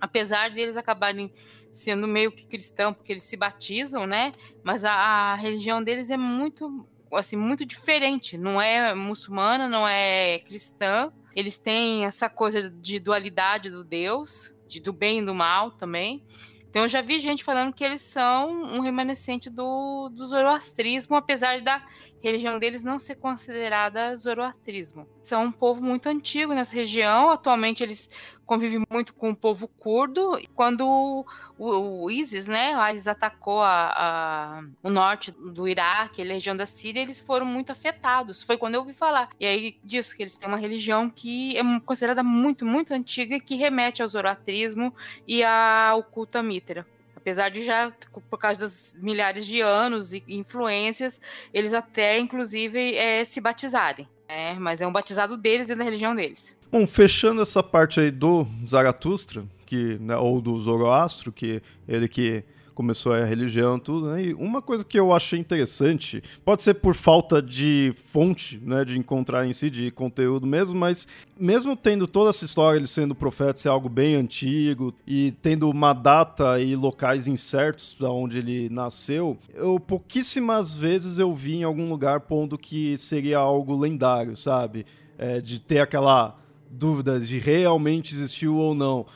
[0.00, 1.30] apesar deles acabarem
[1.74, 4.32] sendo meio que cristão, porque eles se batizam, né?
[4.64, 8.38] Mas a, a religião deles é muito assim muito diferente.
[8.38, 11.12] Não é muçulmana, não é cristã.
[11.34, 16.24] Eles têm essa coisa de dualidade do Deus de, do bem e do mal também.
[16.68, 21.62] Então eu já vi gente falando que eles são um remanescente do, do zoroastrismo, apesar
[21.62, 21.82] da
[22.22, 25.06] religião deles não ser considerada zoroastrismo.
[25.22, 27.30] São um povo muito antigo nessa região.
[27.30, 28.08] Atualmente eles
[28.44, 30.40] convivem muito com o povo curdo.
[30.54, 31.24] Quando
[31.58, 36.56] o, o ISIS, né, o ISIS atacou a, a, o norte do Iraque, a região
[36.56, 38.42] da Síria, eles foram muito afetados.
[38.42, 39.30] Foi quando eu ouvi falar.
[39.38, 43.54] E aí disso que eles têm uma religião que é considerada muito, muito antiga, que
[43.54, 44.94] remete ao zoroastrismo
[45.26, 46.86] e ao culto a Mitra
[47.26, 47.92] apesar de já,
[48.30, 51.20] por causa das milhares de anos e influências,
[51.52, 54.08] eles até, inclusive, é, se batizarem.
[54.28, 56.56] É, mas é um batizado deles dentro da religião deles.
[56.70, 62.44] Bom, fechando essa parte aí do Zaratustra, que, né, ou do Zoroastro, que ele que
[62.76, 64.22] começou a religião tudo, né?
[64.22, 68.98] E uma coisa que eu achei interessante, pode ser por falta de fonte, né, de
[68.98, 71.08] encontrar em si, de conteúdo mesmo, mas
[71.40, 75.94] mesmo tendo toda essa história, ele sendo profeta, ser algo bem antigo, e tendo uma
[75.94, 81.88] data e locais incertos da onde ele nasceu, eu pouquíssimas vezes eu vi em algum
[81.88, 84.84] lugar pondo que seria algo lendário, sabe?
[85.16, 86.38] É, de ter aquela
[86.70, 89.06] dúvida de realmente existiu ou não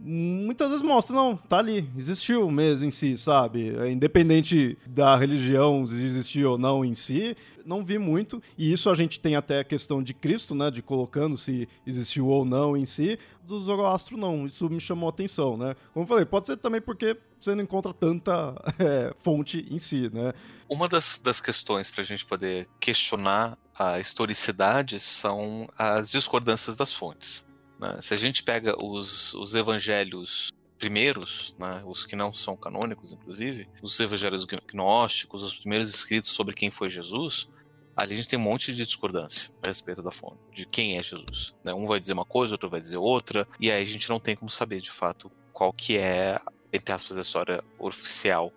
[0.00, 3.76] muitas vezes mostra, não, tá ali, existiu mesmo em si, sabe?
[3.76, 8.42] É, independente da religião existir ou não em si, não vi muito.
[8.56, 10.70] E isso a gente tem até a questão de Cristo, né?
[10.70, 13.18] De colocando se existiu ou não em si.
[13.42, 14.46] Do Zoroastro, não.
[14.46, 15.74] Isso me chamou a atenção, né?
[15.92, 20.10] Como eu falei, pode ser também porque você não encontra tanta é, fonte em si,
[20.12, 20.32] né?
[20.68, 26.92] Uma das, das questões para a gente poder questionar a historicidade são as discordâncias das
[26.92, 27.47] fontes.
[27.78, 27.98] Né?
[28.00, 33.68] Se a gente pega os, os evangelhos primeiros, né, os que não são canônicos, inclusive,
[33.82, 37.48] os evangelhos gnósticos, os primeiros escritos sobre quem foi Jesus,
[37.96, 41.02] ali a gente tem um monte de discordância a respeito da fonte, de quem é
[41.02, 41.54] Jesus.
[41.64, 41.74] Né?
[41.74, 44.36] Um vai dizer uma coisa, outro vai dizer outra, e aí a gente não tem
[44.36, 46.40] como saber de fato qual que é,
[46.72, 48.52] entre aspas, a história oficial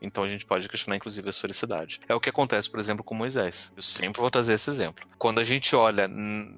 [0.00, 2.00] Então a gente pode questionar, inclusive, a historicidade.
[2.08, 3.72] É o que acontece, por exemplo, com Moisés.
[3.76, 5.06] Eu sempre vou trazer esse exemplo.
[5.18, 6.08] Quando a gente olha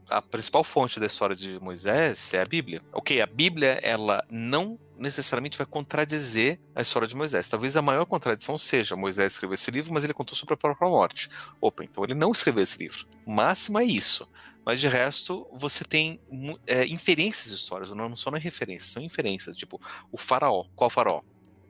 [0.08, 2.82] a principal fonte da história de Moisés é a Bíblia.
[2.92, 7.48] Ok, a Bíblia, ela não necessariamente vai contradizer a história de Moisés.
[7.48, 10.88] Talvez a maior contradição seja Moisés escreveu esse livro, mas ele contou sobre a própria
[10.88, 11.30] morte.
[11.60, 13.06] Opa, então ele não escreveu esse livro.
[13.24, 14.28] O máximo é isso.
[14.64, 16.20] Mas de resto, você tem
[16.66, 19.56] é, inferências não só não é referências, são inferências.
[19.56, 19.80] Tipo,
[20.12, 20.66] o faraó.
[20.76, 21.22] Qual faraó?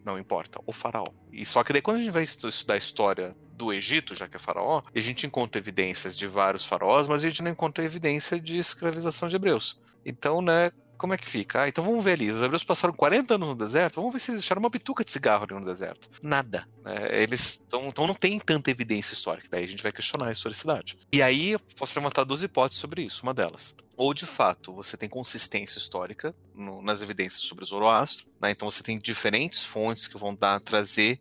[0.04, 1.06] Não importa, o faraó.
[1.32, 4.36] E só que daí quando a gente vai estudar a história do Egito, já que
[4.36, 8.40] é faraó, a gente encontra evidências de vários faraós, mas a gente não encontra evidência
[8.40, 9.78] de escravização de hebreus.
[10.04, 10.70] Então, né,
[11.00, 11.62] como é que fica?
[11.62, 12.30] Ah, então vamos ver ali.
[12.30, 15.10] Os hebreus passaram 40 anos no deserto, vamos ver se eles deixaram uma bituca de
[15.10, 16.10] cigarro ali no deserto.
[16.22, 16.68] Nada.
[16.84, 19.48] É, eles tão, então não tem tanta evidência histórica.
[19.50, 20.98] Daí a gente vai questionar a historicidade.
[21.10, 23.22] E aí eu posso levantar duas hipóteses sobre isso.
[23.22, 23.74] Uma delas.
[24.00, 28.50] Ou de fato você tem consistência histórica no, nas evidências sobre Zoroastro, né?
[28.50, 31.20] então você tem diferentes fontes que vão dar trazer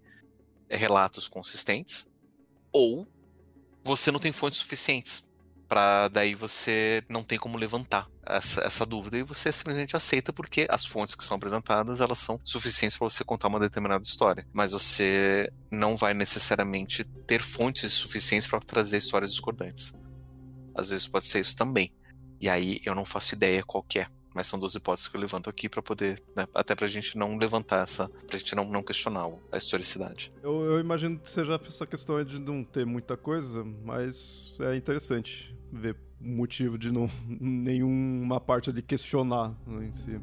[0.69, 2.09] é, relatos consistentes,
[2.71, 3.05] ou
[3.83, 5.29] você não tem fontes suficientes
[5.67, 10.65] para daí você não tem como levantar essa, essa, dúvida e você simplesmente aceita porque
[10.69, 14.71] as fontes que são apresentadas elas são suficientes para você contar uma determinada história, mas
[14.71, 19.93] você não vai necessariamente ter fontes suficientes para trazer histórias discordantes.
[20.73, 21.91] Às vezes pode ser isso também.
[22.41, 24.07] E aí eu não faço ideia qual é.
[24.33, 27.35] Mas são duas hipóteses que eu levanto aqui para poder, né, até pra gente não
[27.35, 30.31] levantar essa, pra gente não, não questionar a historicidade.
[30.43, 35.53] Eu, eu imagino que seja essa questão de não ter muita coisa, mas é interessante
[35.71, 40.19] ver motivo de não nenhuma parte ali questionar né, em si.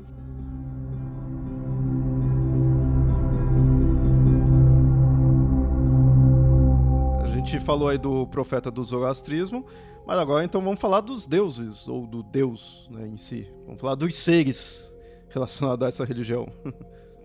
[7.24, 9.66] A gente falou aí do profeta do zoroastrismo,
[10.07, 13.50] mas agora então vamos falar dos deuses, ou do deus né, em si.
[13.66, 14.94] Vamos falar dos seres
[15.28, 16.48] relacionados a essa religião.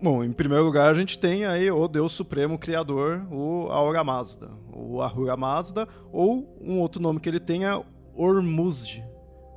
[0.02, 4.50] Bom, em primeiro lugar a gente tem aí o Deus Supremo Criador, o Ahura Mazda,
[4.72, 7.82] o Ahura Mazda, ou um outro nome que ele tem é
[8.16, 9.04] Ormuzd.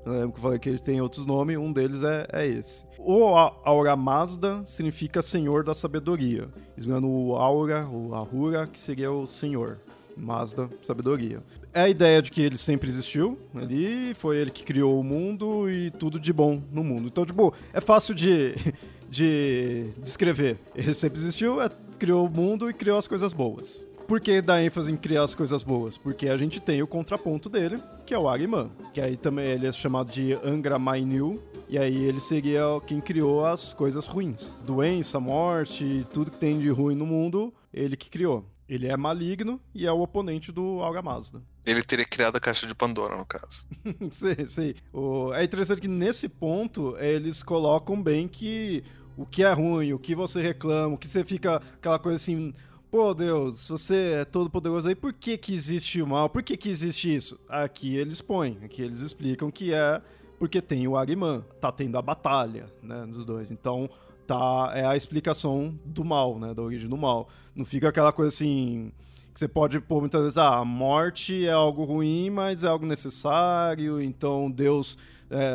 [0.05, 2.85] Eu lembro que eu falei que ele tem outros nomes, um deles é, é esse.
[2.99, 6.47] O Aura Mazda significa Senhor da Sabedoria.
[6.77, 9.79] Esmando o Aura, o Ahura, que seria o Senhor.
[10.17, 11.41] Mazda, sabedoria.
[11.73, 15.69] É a ideia de que ele sempre existiu, ali foi ele que criou o mundo
[15.69, 17.07] e tudo de bom no mundo.
[17.07, 18.55] Então, tipo, é fácil de,
[19.09, 20.57] de descrever.
[20.73, 23.85] Ele sempre existiu, é, criou o mundo e criou as coisas boas.
[24.07, 25.97] Por que dá ênfase em criar as coisas boas?
[25.97, 29.65] Porque a gente tem o contraponto dele, que é o Agriman, que aí também ele
[29.65, 34.55] é chamado de Angra Mainyu, e aí ele seria quem criou as coisas ruins.
[34.63, 38.45] Doença, morte, tudo que tem de ruim no mundo, ele que criou.
[38.67, 41.41] Ele é maligno e é o oponente do Alga Mazda.
[41.65, 43.67] Ele teria criado a caixa de Pandora, no caso.
[44.13, 44.73] sim, sim.
[44.91, 45.33] O...
[45.33, 48.83] É interessante que nesse ponto eles colocam bem que
[49.17, 52.53] o que é ruim, o que você reclama, o que você fica aquela coisa assim,
[52.95, 56.29] Pô, Deus, você é todo poderoso aí, por que que existe o mal?
[56.29, 57.37] Por que que existe isso?
[57.49, 60.01] Aqui eles põem, aqui eles explicam que é
[60.39, 63.51] porque tem o Agriman, tá tendo a batalha, né, dos dois.
[63.51, 63.89] Então,
[64.25, 67.29] tá é a explicação do mal, né, da origem do mal.
[67.55, 68.91] Não fica aquela coisa assim
[69.33, 72.85] que você pode pôr muitas vezes, ah, a morte é algo ruim, mas é algo
[72.85, 74.97] necessário, então Deus
[75.29, 75.53] é,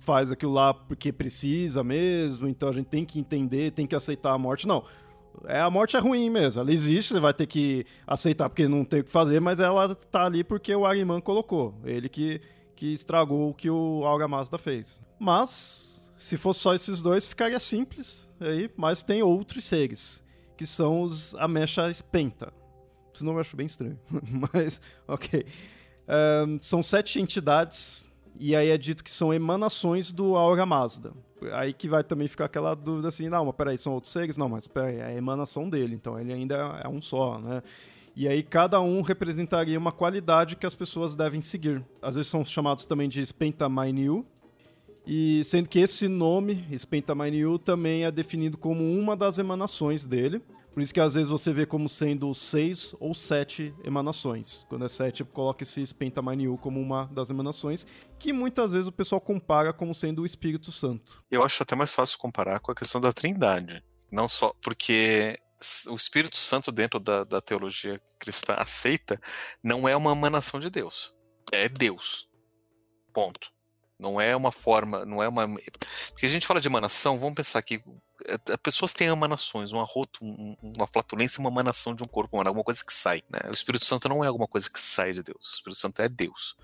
[0.00, 4.32] faz aquilo lá porque precisa mesmo, então a gente tem que entender, tem que aceitar
[4.32, 4.66] a morte.
[4.66, 4.84] Não,
[5.44, 6.60] é, a morte é ruim mesmo.
[6.60, 9.94] Ela existe, você vai ter que aceitar porque não tem o que fazer, mas ela
[9.94, 11.74] tá ali porque o Ariman colocou.
[11.84, 12.40] Ele que,
[12.76, 15.00] que estragou o que o Alga Mazda fez.
[15.18, 15.93] Mas,
[16.24, 18.28] se fosse só esses dois, ficaria simples.
[18.40, 20.22] Aí, mas tem outros seres,
[20.56, 22.52] que são os Amecha Spenta.
[23.12, 23.98] Esse nome eu acho bem estranho,
[24.52, 25.46] mas ok.
[26.46, 28.08] Um, são sete entidades,
[28.38, 31.12] e aí é dito que são emanações do Aura Mazda
[31.52, 34.36] aí que vai também ficar aquela dúvida assim, não, mas peraí, são outros seres?
[34.36, 37.62] Não, mas peraí, é a emanação dele, então ele ainda é um só, né?
[38.16, 41.84] E aí cada um representaria uma qualidade que as pessoas devem seguir.
[42.00, 44.24] Às vezes são chamados também de Spentamainiu,
[45.06, 50.42] e sendo que esse nome, Spentamainiu, também é definido como uma das emanações dele.
[50.74, 54.66] Por isso que às vezes você vê como sendo seis ou sete emanações.
[54.68, 57.86] Quando é sete, coloca esse Pentamaniu como uma das emanações,
[58.18, 61.22] que muitas vezes o pessoal compara como sendo o Espírito Santo.
[61.30, 63.84] Eu acho até mais fácil comparar com a questão da Trindade.
[64.10, 65.38] Não só porque
[65.88, 69.20] o Espírito Santo dentro da, da teologia cristã aceita
[69.62, 71.14] não é uma emanação de Deus.
[71.52, 72.28] É Deus.
[73.12, 73.53] Ponto.
[74.04, 75.48] Não é uma forma, não é uma.
[76.10, 77.82] Porque a gente fala de emanação, vamos pensar que
[78.26, 82.64] eh, pessoas têm emanações, um arroto, uma flatulência, uma emanação de um corpo humano, alguma
[82.64, 83.22] coisa que sai.
[83.30, 83.40] Né?
[83.48, 85.52] O Espírito Santo não é alguma coisa que sai de Deus.
[85.52, 86.54] O Espírito Santo é Deus.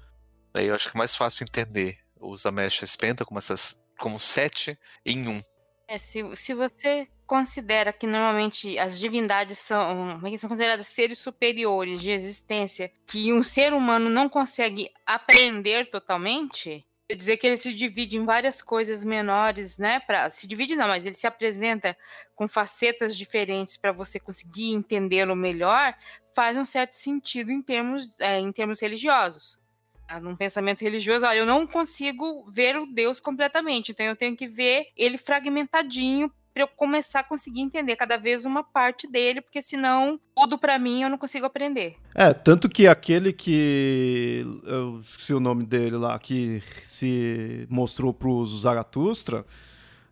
[0.52, 4.78] Daí eu acho que é mais fácil entender os Amesh Spenta como essas, como sete
[5.06, 5.40] em um.
[5.88, 12.00] É, se, se você considera que normalmente as divindades são, é são consideradas seres superiores
[12.00, 16.84] de existência que um ser humano não consegue aprender totalmente,
[17.16, 20.00] dizer que ele se divide em várias coisas menores, né?
[20.00, 21.96] Pra, se divide não, mas ele se apresenta
[22.34, 25.94] com facetas diferentes para você conseguir entendê-lo melhor,
[26.34, 29.58] faz um certo sentido em termos, é, em termos religiosos.
[30.08, 34.36] Ah, num pensamento religioso, olha, eu não consigo ver o Deus completamente, então eu tenho
[34.36, 39.40] que ver ele fragmentadinho para eu começar a conseguir entender cada vez uma parte dele,
[39.40, 41.96] porque senão tudo para mim eu não consigo aprender.
[42.14, 48.28] É, tanto que aquele que eu esqueci o nome dele lá, que se mostrou para
[48.28, 49.44] os Zaratustra,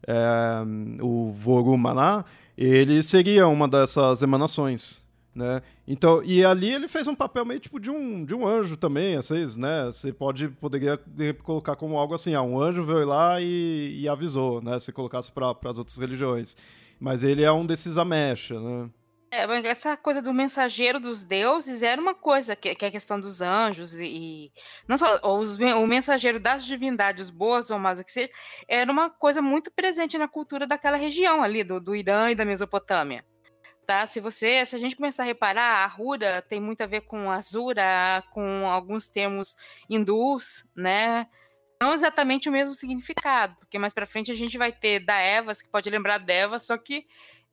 [0.07, 0.63] é,
[1.03, 2.25] o Vorumaná,
[2.57, 5.63] ele seria uma dessas emanações né?
[5.87, 9.15] Então, e ali ele fez um papel meio tipo de um, de um anjo também,
[9.21, 9.87] vezes, né?
[9.87, 10.99] Você pode poderia
[11.43, 14.79] colocar como algo assim, ah, um anjo veio lá e, e avisou, né?
[14.81, 16.57] Se colocasse para as outras religiões.
[17.01, 18.91] Mas ele é um desses amexa, né?
[19.31, 23.21] É, essa coisa do mensageiro dos deuses era uma coisa que, que é a questão
[23.21, 24.53] dos anjos e, e
[24.89, 28.31] não só os, o mensageiro das divindades boas ou más o que seja,
[28.67, 32.45] era uma coisa muito presente na cultura daquela região ali do, do Irã e da
[32.45, 33.23] Mesopotâmia
[33.89, 34.07] tá?
[34.07, 37.31] Se você, se a gente começar a reparar, a Rura tem muito a ver com
[37.31, 39.57] Azura, com alguns termos
[39.89, 41.27] hindus, né?
[41.81, 45.71] Não exatamente o mesmo significado, porque mais para frente a gente vai ter Daevas, que
[45.71, 47.07] pode lembrar Deva, só que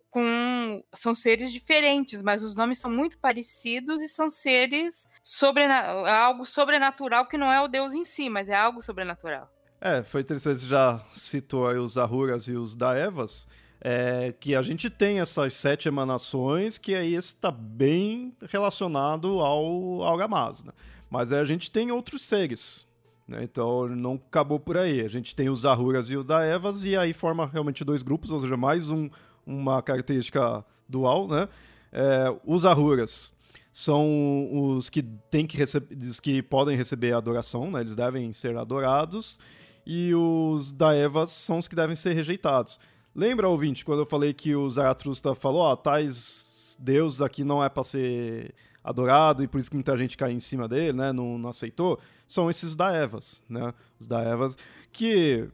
[0.09, 6.43] com são seres diferentes, mas os nomes são muito parecidos e são seres sobre algo
[6.43, 9.49] sobrenatural que não é o deus em si, mas é algo sobrenatural.
[9.79, 13.47] É, foi interessante, já citou aí os Ahuras e os Daevas
[13.81, 20.17] é, que a gente tem essas sete emanações, que aí está bem relacionado ao, ao
[20.17, 20.73] Gamazna.
[21.09, 22.87] Mas a gente tem outros seres.
[23.27, 23.43] Né?
[23.43, 25.01] Então não acabou por aí.
[25.01, 28.39] A gente tem os Ahuras e os Daevas, e aí forma realmente dois grupos, ou
[28.39, 29.09] seja, mais um,
[29.45, 31.27] uma característica dual.
[31.27, 31.47] Né?
[31.91, 33.31] É, os Ahuras
[33.71, 37.81] são os que, tem que, os que podem receber adoração, né?
[37.81, 39.37] eles devem ser adorados,
[39.85, 42.79] e os Daevas são os que devem ser rejeitados.
[43.15, 47.63] Lembra, ouvinte, quando eu falei que o Zaratustra falou, ó, oh, tais deuses aqui não
[47.63, 48.53] é para ser
[48.83, 51.97] adorado e por isso que muita gente cai em cima dele, né, não, não aceitou?
[52.27, 53.73] São esses Daevas, né?
[53.99, 54.57] Os Daevas
[54.91, 55.47] que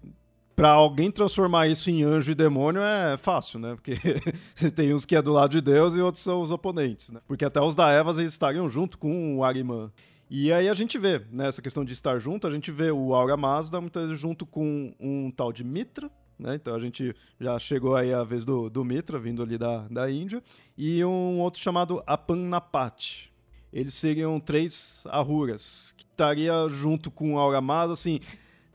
[0.56, 3.76] para alguém transformar isso em anjo e demônio é fácil, né?
[3.76, 3.96] Porque
[4.76, 7.22] tem uns que é do lado de Deus e outros são os oponentes, né?
[7.28, 9.92] Porque até os Daevas eles estariam junto com o Ariman.
[10.30, 13.14] E aí a gente vê, nessa né, questão de estar junto, a gente vê o
[13.14, 16.10] Aura Mazda muitas vezes junto com um tal de Mitra,
[16.42, 16.56] né?
[16.56, 20.10] Então a gente já chegou aí a vez do, do Mitra, vindo ali da, da
[20.10, 20.44] Índia,
[20.78, 23.32] e um outro chamado Apannapat.
[23.72, 28.20] Eles seriam três Ahuras, que estaria junto com Auramaz, assim,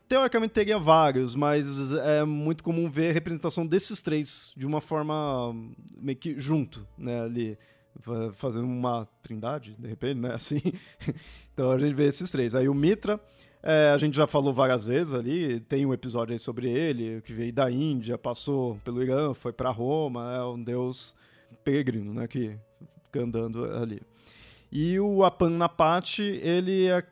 [0.07, 5.53] teoricamente teria vários, mas é muito comum ver a representação desses três de uma forma
[5.97, 7.57] meio que junto, né, ali,
[8.35, 10.61] fazendo uma trindade, de repente, né, assim.
[11.53, 12.55] então a gente vê esses três.
[12.55, 13.19] Aí o Mitra
[13.63, 17.33] é, a gente já falou várias vezes ali, tem um episódio aí sobre ele, que
[17.33, 21.15] veio da Índia, passou pelo Irã, foi para Roma, é um deus
[21.63, 22.57] peregrino, né, que
[23.03, 24.01] fica andando ali.
[24.71, 27.03] E o Apanapati, ele, é,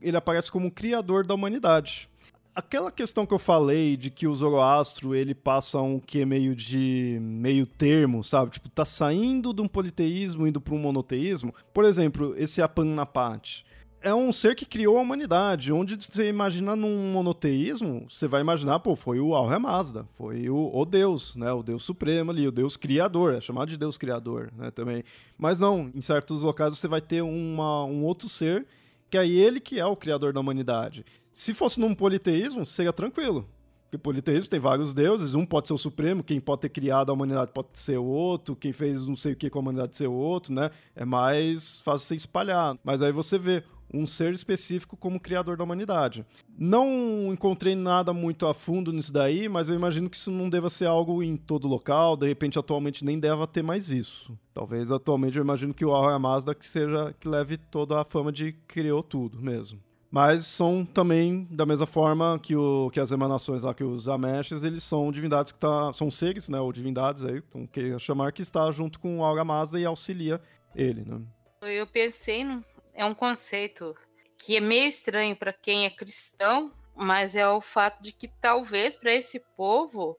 [0.00, 2.08] ele aparece como criador da humanidade.
[2.54, 7.18] Aquela questão que eu falei de que o Zoroastro ele passa um que meio de
[7.20, 8.52] meio termo, sabe?
[8.52, 11.52] Tipo, tá saindo de um politeísmo indo para um monoteísmo.
[11.72, 13.64] Por exemplo, esse Apanapati
[14.04, 15.72] é um ser que criou a humanidade.
[15.72, 20.70] Onde você imagina num monoteísmo, você vai imaginar, pô, foi o Al Mazda, foi o,
[20.72, 21.50] o, Deus, né?
[21.50, 24.70] O Deus Supremo ali, o Deus Criador, é chamado de Deus Criador, né?
[24.70, 25.02] Também.
[25.38, 28.66] Mas não, em certos locais você vai ter uma, um outro ser
[29.10, 31.04] que é ele que é o criador da humanidade.
[31.32, 33.48] Se fosse num politeísmo, seria tranquilo.
[33.84, 37.12] Porque politeísmo tem vários deuses, um pode ser o supremo, quem pode ter criado a
[37.12, 40.08] humanidade pode ser o outro, quem fez não sei o que com a humanidade ser
[40.08, 40.70] o outro, né?
[40.96, 42.78] É mais fácil ser espalhado.
[42.82, 43.62] Mas aí você vê,
[43.94, 46.26] um ser específico como criador da humanidade.
[46.58, 50.68] Não encontrei nada muito a fundo nisso daí, mas eu imagino que isso não deva
[50.68, 54.36] ser algo em todo local, de repente atualmente nem deva ter mais isso.
[54.52, 58.32] Talvez atualmente eu imagino que o Al Mazda que seja que leve toda a fama
[58.32, 59.80] de criou tudo mesmo.
[60.10, 64.62] Mas são também, da mesma forma que, o, que as emanações lá, que os Ameshes,
[64.62, 68.40] eles são divindades que tá, são seres, né, ou divindades aí, então que chamar que
[68.40, 70.40] está junto com o Mazda e auxilia
[70.72, 71.20] ele, né.
[71.62, 72.62] Eu pensei no,
[72.94, 73.96] é um conceito
[74.38, 78.94] que é meio estranho para quem é cristão, mas é o fato de que talvez
[78.94, 80.18] para esse povo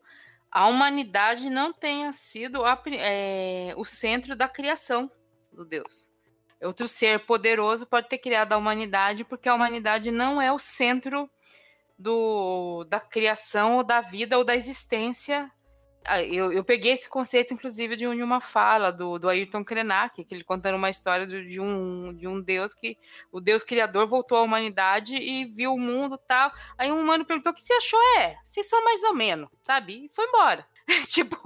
[0.51, 5.11] a humanidade não tenha sido a, é, o centro da criação
[5.51, 6.09] do Deus.
[6.61, 11.29] Outro ser poderoso pode ter criado a humanidade, porque a humanidade não é o centro
[11.97, 15.51] do, da criação ou da vida ou da existência
[16.29, 20.43] eu, eu peguei esse conceito, inclusive, de uma fala do, do Ayrton Krenak, que ele
[20.43, 22.97] contando uma história de, um, de um deus que.
[23.31, 26.51] O deus criador voltou à humanidade e viu o mundo tal.
[26.77, 27.99] Aí um humano perguntou: o que você achou?
[28.19, 30.05] É, vocês são mais ou menos, sabe?
[30.05, 30.65] E foi embora.
[31.07, 31.37] tipo,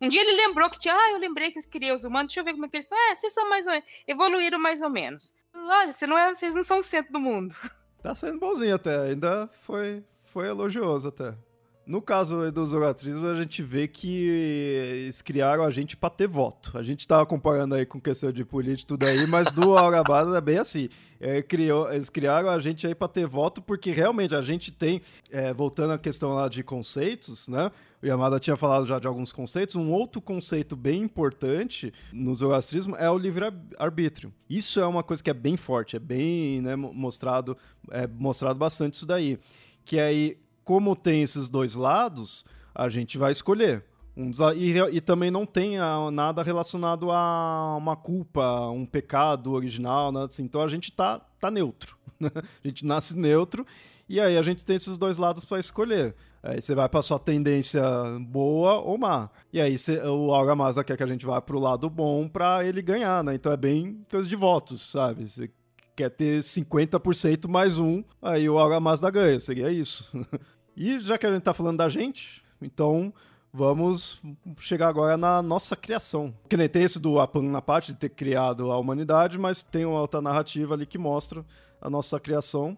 [0.00, 0.94] um dia ele lembrou que tinha.
[0.94, 2.86] Ah, eu lembrei que eu queria os humanos, deixa eu ver como é que eles
[2.86, 2.98] estão.
[3.10, 3.88] É, vocês são mais ou menos.
[4.06, 5.34] Evoluíram mais ou menos.
[5.54, 7.54] Olha, você não é, vocês não são o centro do mundo.
[8.02, 11.36] Tá sendo bonzinho até, ainda foi, foi elogioso até.
[11.84, 16.78] No caso do zoratrismo, a gente vê que eles criaram a gente para ter voto.
[16.78, 20.36] A gente tava comparando aí com questão de política e tudo aí, mas do Aurabada
[20.38, 20.88] é bem assim.
[21.18, 25.02] É, criou, eles criaram a gente aí para ter voto, porque realmente a gente tem,
[25.30, 27.70] é, voltando à questão lá de conceitos, né?
[28.00, 29.74] O Yamada tinha falado já de alguns conceitos.
[29.74, 34.32] Um outro conceito bem importante no zoroastrismo é o livre-arbítrio.
[34.48, 37.56] Isso é uma coisa que é bem forte, é bem né, mostrado,
[37.90, 39.38] é mostrado bastante isso daí.
[39.84, 42.44] Que aí como tem esses dois lados,
[42.74, 43.84] a gente vai escolher.
[44.16, 50.12] Um e, e, também não tem a, nada relacionado a uma culpa, um pecado original,
[50.12, 50.44] nada assim.
[50.44, 51.96] Então a gente tá, tá neutro.
[52.20, 52.30] Né?
[52.36, 53.66] a gente nasce neutro
[54.08, 56.14] e aí a gente tem esses dois lados para escolher.
[56.42, 57.82] Aí você vai para sua tendência
[58.20, 59.30] boa ou má.
[59.52, 62.64] E aí cê, o Aura Mazda quer que a gente vá pro lado bom para
[62.64, 63.34] ele ganhar, né?
[63.34, 65.28] Então é bem coisa de votos, sabe?
[65.28, 65.50] Você
[65.96, 70.08] quer ter 50% mais um, aí o Aura Mazda ganha, seria isso.
[70.76, 73.12] e já que a gente tá falando da gente, então
[73.52, 74.20] vamos
[74.58, 76.34] chegar agora na nossa criação.
[76.48, 79.84] Que nem tem esse do Apan na parte de ter criado a humanidade, mas tem
[79.84, 81.44] uma outra narrativa ali que mostra
[81.80, 82.76] a nossa criação.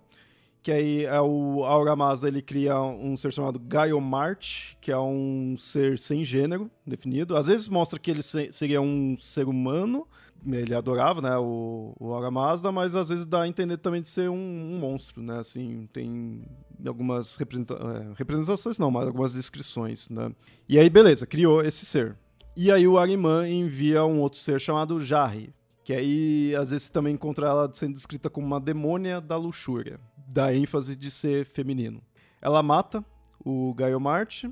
[0.62, 5.56] Que aí é o Aura Mazda, ele cria um ser chamado Gaiomart, que é um
[5.58, 7.36] ser sem gênero definido.
[7.36, 10.08] Às vezes mostra que ele seria um ser humano,
[10.46, 14.28] ele adorava, né, o, o Mazda, mas às vezes dá a entender também de ser
[14.28, 16.42] um, um monstro, né, assim, tem
[16.86, 20.32] algumas representa é, representações não, mas algumas descrições, né.
[20.68, 22.16] E aí, beleza, criou esse ser.
[22.56, 27.14] E aí o Ariman envia um outro ser chamado Jarri, que aí às vezes também
[27.14, 32.00] encontra ela sendo descrita como uma demônia da luxúria, da ênfase de ser feminino.
[32.40, 33.04] Ela mata
[33.44, 34.50] o Gaio Marte,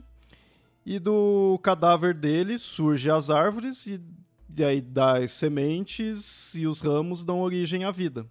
[0.85, 4.01] e do cadáver dele surge as árvores e
[4.57, 8.27] e aí das sementes e os ramos dão origem à vida.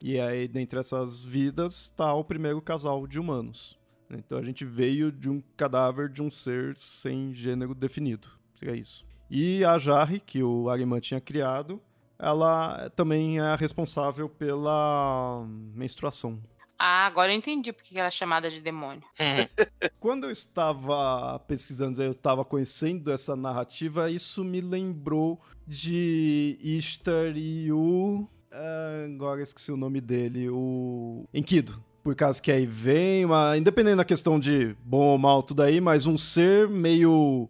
[0.00, 3.78] E aí, dentre essas vidas, está o primeiro casal de humanos.
[4.10, 8.28] Então a gente veio de um cadáver de um ser sem gênero definido.
[8.54, 9.04] Seria isso.
[9.30, 11.80] E a Jarre, que o Ariman tinha criado,
[12.18, 15.44] ela também é responsável pela
[15.74, 16.38] menstruação.
[16.86, 19.02] Ah, agora eu entendi porque ela é chamada de demônio.
[19.18, 19.64] Uhum.
[19.98, 27.72] Quando eu estava pesquisando, eu estava conhecendo essa narrativa, isso me lembrou de Ishtar e
[27.72, 28.28] o.
[28.52, 31.24] Uh, agora esqueci o nome dele, o.
[31.32, 31.82] Enkido.
[32.02, 33.56] Por causa que aí vem uma.
[33.56, 37.48] Independente da questão de bom ou mal, tudo aí, mas um ser meio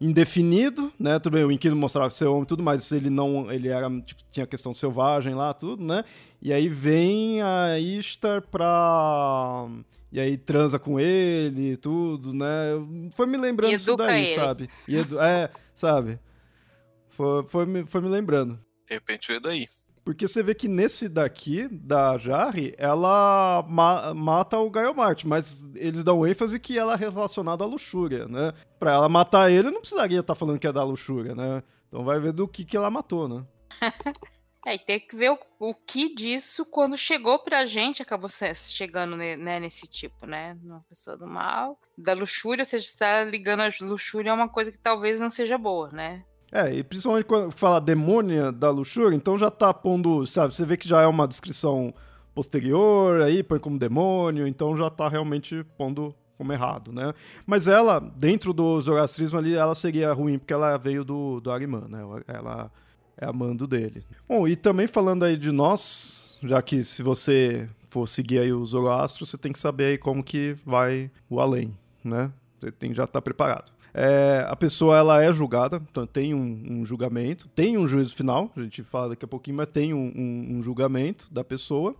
[0.00, 1.18] indefinido, né?
[1.18, 4.46] Tudo bem, o Inquino mostrava ser homem tudo, mas ele não, ele era, tipo, tinha
[4.46, 6.04] questão selvagem lá, tudo, né?
[6.40, 9.66] E aí vem a Ishtar pra...
[10.10, 12.46] E aí transa com ele tudo, né?
[13.14, 14.34] Foi me lembrando isso daí, ele.
[14.34, 14.70] sabe?
[14.86, 15.20] E edu...
[15.20, 16.18] É, sabe?
[17.10, 18.58] Foi, foi, me, foi me lembrando.
[18.88, 19.66] De repente veio daí.
[20.08, 25.68] Porque você vê que nesse daqui, da Jarre, ela ma mata o Gaio Marte, mas
[25.74, 28.54] eles dão ênfase que ela é relacionada à luxúria, né?
[28.78, 31.62] Pra ela matar ele, não precisaria estar tá falando que é da luxúria, né?
[31.86, 33.44] Então vai ver do que, que ela matou, né?
[34.66, 39.60] É, tem que ver o, o, que disso, quando chegou pra gente, acabou chegando né,
[39.60, 40.58] nesse tipo, né?
[40.62, 44.70] Uma pessoa do mal, da luxúria, ou seja, está ligando a luxúria a uma coisa
[44.72, 46.24] que talvez não seja boa, né?
[46.50, 50.76] É, e principalmente quando fala demônia da luxúria, então já tá pondo, sabe, você vê
[50.76, 51.92] que já é uma descrição
[52.34, 57.12] posterior, aí põe como demônio, então já tá realmente pondo como errado, né?
[57.44, 61.86] Mas ela, dentro do zoroastrismo ali, ela seria ruim, porque ela veio do, do Ariman,
[61.88, 62.00] né?
[62.28, 62.70] Ela
[63.16, 64.04] é amando dele.
[64.26, 68.64] Bom, e também falando aí de nós, já que se você for seguir aí o
[68.64, 72.30] Zoroastro, você tem que saber aí como que vai o além, né?
[72.60, 73.72] Você tem que já estar tá preparado.
[74.00, 78.48] É, a pessoa ela é julgada, então tem um, um, julgamento, tem um juízo final,
[78.56, 81.96] a gente fala daqui a pouquinho, mas tem um, um, um julgamento da pessoa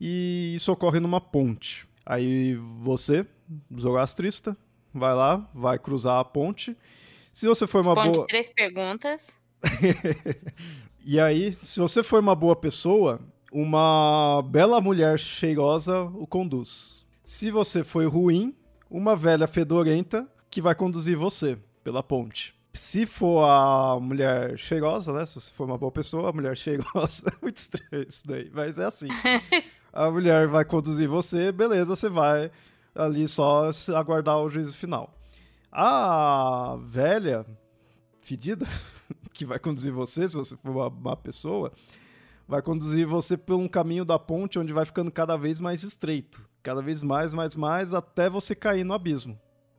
[0.00, 1.86] e isso ocorre numa ponte.
[2.06, 3.26] Aí você,
[3.78, 4.56] zoroastrista,
[4.94, 6.74] vai lá, vai cruzar a ponte.
[7.30, 8.26] Se você for uma ponte, boa.
[8.26, 9.30] três perguntas.
[11.04, 13.20] e aí, se você for uma boa pessoa,
[13.52, 17.04] uma bela mulher cheirosa o conduz.
[17.22, 18.54] Se você foi ruim,
[18.90, 22.54] uma velha fedorenta que vai conduzir você pela ponte.
[22.72, 25.26] Se for a mulher cheirosa, né?
[25.26, 27.24] Se você for uma boa pessoa, a mulher cheirosa.
[27.26, 29.08] É muito estranho isso daí, mas é assim.
[29.92, 32.50] a mulher vai conduzir você, beleza, você vai
[32.94, 35.14] ali só aguardar o juízo final.
[35.70, 37.46] A velha
[38.20, 38.66] fedida,
[39.32, 41.72] que vai conduzir você, se você for uma, uma pessoa,
[42.46, 46.46] vai conduzir você por um caminho da ponte onde vai ficando cada vez mais estreito.
[46.62, 49.38] Cada vez mais, mais, mais, até você cair no abismo.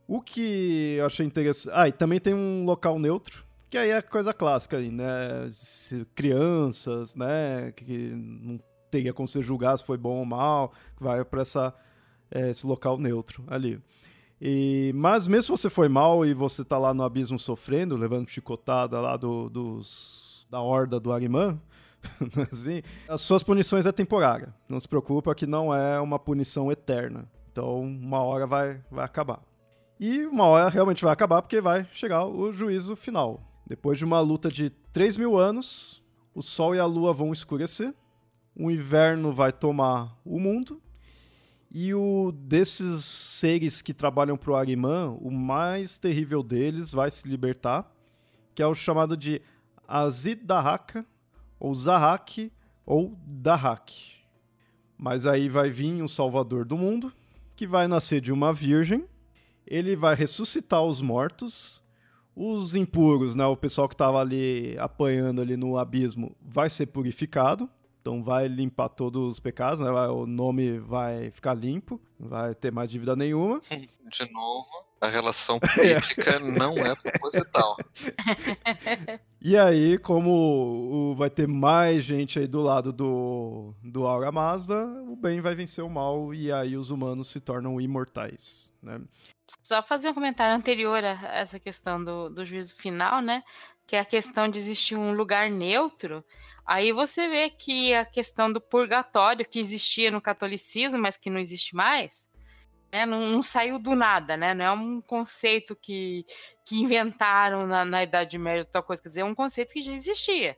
[0.09, 1.71] O que eu achei interessante.
[1.71, 5.47] Ah, e também tem um local neutro, que aí é coisa clássica aí, né?
[6.15, 7.71] Crianças, né?
[7.75, 11.75] Que não teria como você julgar se foi bom ou mal, vai para essa
[12.31, 13.79] é, esse local neutro ali.
[14.41, 18.27] E, mas mesmo se você foi mal e você tá lá no abismo sofrendo, levando
[18.27, 21.61] chicotada lá do, dos, da horda do Arimã,
[22.51, 24.51] assim, as suas punições é temporária.
[24.67, 27.29] Não se preocupa que não é uma punição eterna.
[27.51, 29.47] Então, uma hora vai, vai acabar.
[29.99, 33.41] E uma hora realmente vai acabar porque vai chegar o juízo final.
[33.67, 36.01] Depois de uma luta de 3 mil anos,
[36.33, 37.93] o Sol e a Lua vão escurecer,
[38.55, 40.81] o inverno vai tomar o mundo
[41.71, 47.91] e o desses seres que trabalham pro Ariman, o mais terrível deles vai se libertar,
[48.55, 49.41] que é o chamado de
[49.87, 51.05] Azid Dahaka,
[51.59, 52.51] ou Zahak,
[52.85, 54.15] ou Dahak.
[54.97, 57.13] Mas aí vai vir o Salvador do mundo,
[57.55, 59.05] que vai nascer de uma virgem,
[59.69, 61.81] ele vai ressuscitar os mortos,
[62.35, 67.69] os impuros, né, o pessoal que estava ali apanhando ali no abismo, vai ser purificado,
[68.01, 69.89] então vai limpar todos os pecados, né?
[69.91, 73.59] o nome vai ficar limpo, não vai ter mais dívida nenhuma.
[74.09, 74.67] De novo,
[74.99, 77.77] a relação política não é proposital.
[79.39, 85.15] e aí, como vai ter mais gente aí do lado do, do Aura Mazda, o
[85.15, 88.99] bem vai vencer o mal e aí os humanos se tornam imortais, né?
[89.63, 93.43] Só fazer um comentário anterior a essa questão do, do juízo final, né?
[93.87, 96.23] Que é a questão de existir um lugar neutro
[96.69, 101.39] Aí você vê que a questão do purgatório que existia no catolicismo, mas que não
[101.39, 102.27] existe mais,
[102.91, 104.53] né, não, não, saiu do nada, né?
[104.53, 106.27] Não é um conceito que,
[106.63, 109.01] que inventaram na, na Idade Média, tal coisa.
[109.01, 110.55] Quer dizer, é um conceito que já existia.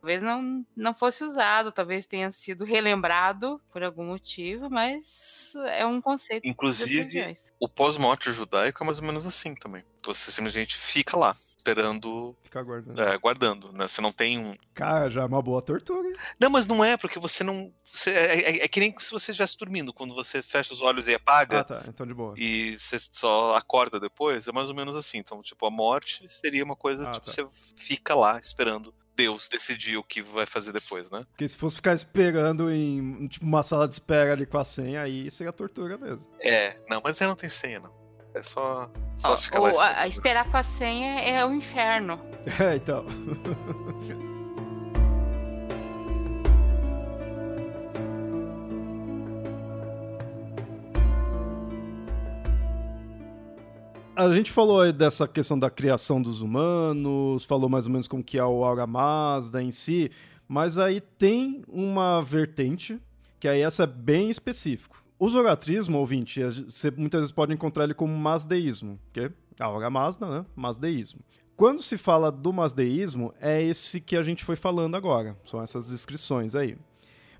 [0.00, 6.00] Talvez não, não fosse usado, talvez tenha sido relembrado por algum motivo, mas é um
[6.00, 6.46] conceito.
[6.46, 9.84] Inclusive, o pós-morte judaico é mais ou menos assim também.
[10.06, 12.34] Você simplesmente fica lá esperando.
[12.42, 13.00] Ficar guardando.
[13.00, 13.86] É, guardando, né?
[13.86, 14.56] Você não tem um.
[14.74, 16.08] Cara, já é uma boa tortura.
[16.08, 16.14] Hein?
[16.38, 17.72] Não, mas não é, porque você não.
[17.84, 21.06] Você, é, é, é, que nem se você estivesse dormindo, quando você fecha os olhos
[21.08, 21.60] e apaga.
[21.60, 21.82] Ah, tá.
[21.86, 22.34] Então de boa.
[22.36, 25.18] E você só acorda depois, é mais ou menos assim.
[25.18, 27.32] Então, tipo, a morte seria uma coisa, ah, tipo, tá.
[27.32, 27.46] você
[27.76, 28.94] fica lá esperando.
[29.20, 31.26] Deus decidir o que vai fazer depois, né?
[31.30, 35.02] Porque se fosse ficar esperando em tipo, uma sala de espera ali com a senha,
[35.02, 36.26] aí seria tortura mesmo.
[36.40, 38.00] É, não, mas aí não tem senha, não.
[38.34, 39.96] É só, só ficar lá esperando.
[39.98, 42.18] A, esperar com a senha é o inferno.
[42.58, 43.04] É, então.
[54.20, 58.38] a gente falou dessa questão da criação dos humanos, falou mais ou menos como que
[58.38, 60.10] é o Aura Mazda em si,
[60.46, 63.00] mas aí tem uma vertente,
[63.38, 65.02] que aí essa é bem específico.
[65.18, 69.88] O zoratrismo, ouvinte, você muitas vezes pode encontrar ele como masdeísmo, que é a hora
[69.88, 70.46] Mazda, né?
[70.54, 71.20] Masdeísmo.
[71.56, 75.36] Quando se fala do masdeísmo, é esse que a gente foi falando agora.
[75.46, 76.76] São essas descrições aí.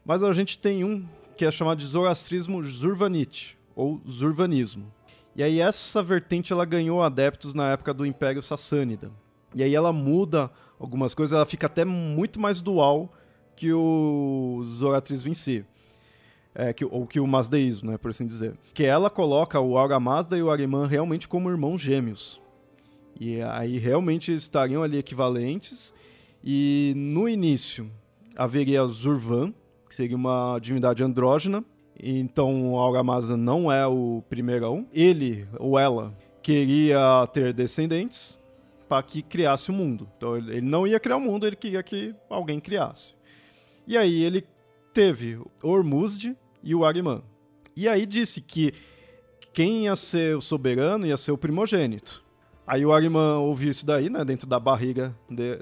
[0.03, 1.07] Mas a gente tem um
[1.37, 4.91] que é chamado de zoroastrismo zurvanite, ou zurvanismo.
[5.35, 9.11] E aí essa vertente ela ganhou adeptos na época do Império Sassânida.
[9.55, 13.13] E aí ela muda algumas coisas, ela fica até muito mais dual
[13.55, 15.65] que o zoratrismo em si
[16.55, 18.55] é, que, ou que o Mazdeísmo, né, por assim dizer.
[18.75, 22.41] Que ela coloca o Aura Mazda e o Ariman realmente como irmãos gêmeos.
[23.19, 25.95] E aí realmente estariam ali equivalentes.
[26.43, 27.91] E no início
[28.37, 29.53] haveria Zurvan,
[29.89, 31.65] que seria uma divindade andrógena.
[32.03, 32.75] Então
[33.05, 34.87] Mazda não é o primeirão.
[34.93, 38.39] Ele ou ela queria ter descendentes
[38.89, 40.09] para que criasse o mundo.
[40.17, 43.15] Então ele não ia criar o mundo, ele queria que alguém criasse.
[43.87, 44.47] E aí ele
[44.93, 47.23] teve Ormuzd e o Ariman.
[47.77, 48.73] E aí disse que
[49.53, 52.25] quem ia ser o soberano ia ser o primogênito.
[52.67, 55.59] Aí o Ariman ouviu isso daí, né, dentro da barriga de,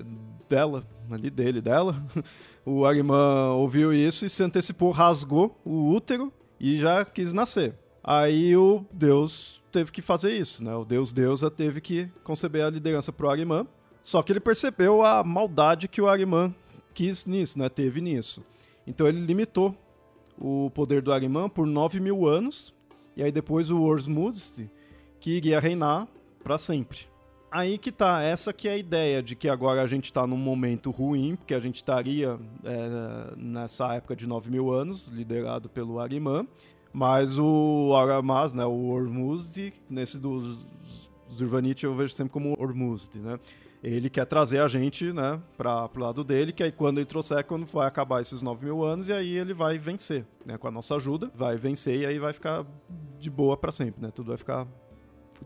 [0.48, 2.02] dela, ali dele, dela.
[2.70, 7.74] O Ariman ouviu isso e se antecipou, rasgou o útero e já quis nascer.
[8.04, 10.74] Aí o Deus teve que fazer isso, né?
[10.76, 13.66] O Deus Deusa teve que conceber a liderança pro Ariman.
[14.02, 16.54] Só que ele percebeu a maldade que o Ariman
[16.92, 17.70] quis nisso, né?
[17.70, 18.44] Teve nisso.
[18.86, 19.74] Então ele limitou
[20.38, 22.74] o poder do Ariman por 9 mil anos,
[23.16, 24.70] e aí depois o Orsmuzd,
[25.18, 26.06] que iria reinar
[26.44, 27.06] para sempre.
[27.50, 30.36] Aí que tá, essa que é a ideia de que agora a gente está num
[30.36, 35.98] momento ruim, porque a gente estaria é, nessa época de 9 mil anos, liderado pelo
[35.98, 36.46] Ariman,
[36.92, 40.66] mas o Aramaz, né, o Ormuzd, nesse dos
[41.32, 43.38] Zurvanite eu vejo sempre como Ormuzd, né?
[43.82, 47.44] Ele quer trazer a gente, né, para pro lado dele, que aí quando ele trouxer,
[47.44, 50.58] quando vai acabar esses 9 mil anos, e aí ele vai vencer, né?
[50.58, 52.66] Com a nossa ajuda, vai vencer e aí vai ficar
[53.18, 54.10] de boa para sempre, né?
[54.10, 54.66] Tudo vai ficar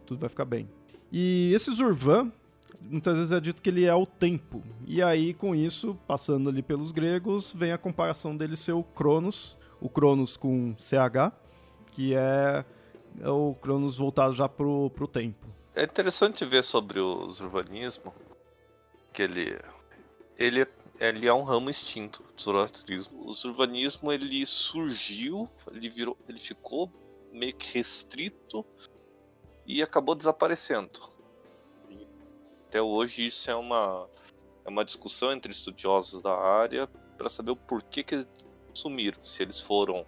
[0.06, 0.68] tudo vai ficar bem.
[1.12, 2.32] E esse Zurvan,
[2.80, 4.62] muitas vezes é dito que ele é o tempo.
[4.86, 9.58] E aí, com isso, passando ali pelos gregos, vem a comparação dele ser o Cronos,
[9.78, 11.30] o Cronos com CH,
[11.88, 12.64] que é,
[13.20, 15.46] é o Cronos voltado já pro, pro tempo.
[15.74, 18.14] É interessante ver sobre o urbanismo
[19.12, 19.58] que ele
[20.38, 20.66] ele
[20.98, 23.26] ele é um ramo extinto do zoroastrismo.
[23.26, 26.90] O urbanismo ele surgiu, ele virou, ele ficou
[27.32, 28.64] meio que restrito
[29.66, 31.00] e acabou desaparecendo.
[32.68, 34.08] Até hoje isso é uma
[34.64, 36.86] é uma discussão entre estudiosos da área
[37.18, 38.28] para saber o porquê que eles
[38.74, 40.06] sumiram, se eles foram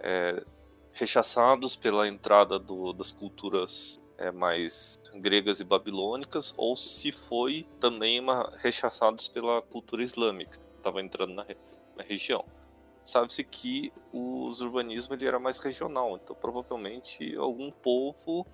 [0.00, 0.44] é,
[0.92, 8.20] rechaçados pela entrada do, das culturas é, mais gregas e babilônicas, ou se foi também
[8.20, 11.46] uma, rechaçados pela cultura islâmica, que estava entrando na,
[11.96, 12.44] na região.
[13.04, 18.46] Sabe-se que o urbanismo ele era mais regional, então provavelmente algum povo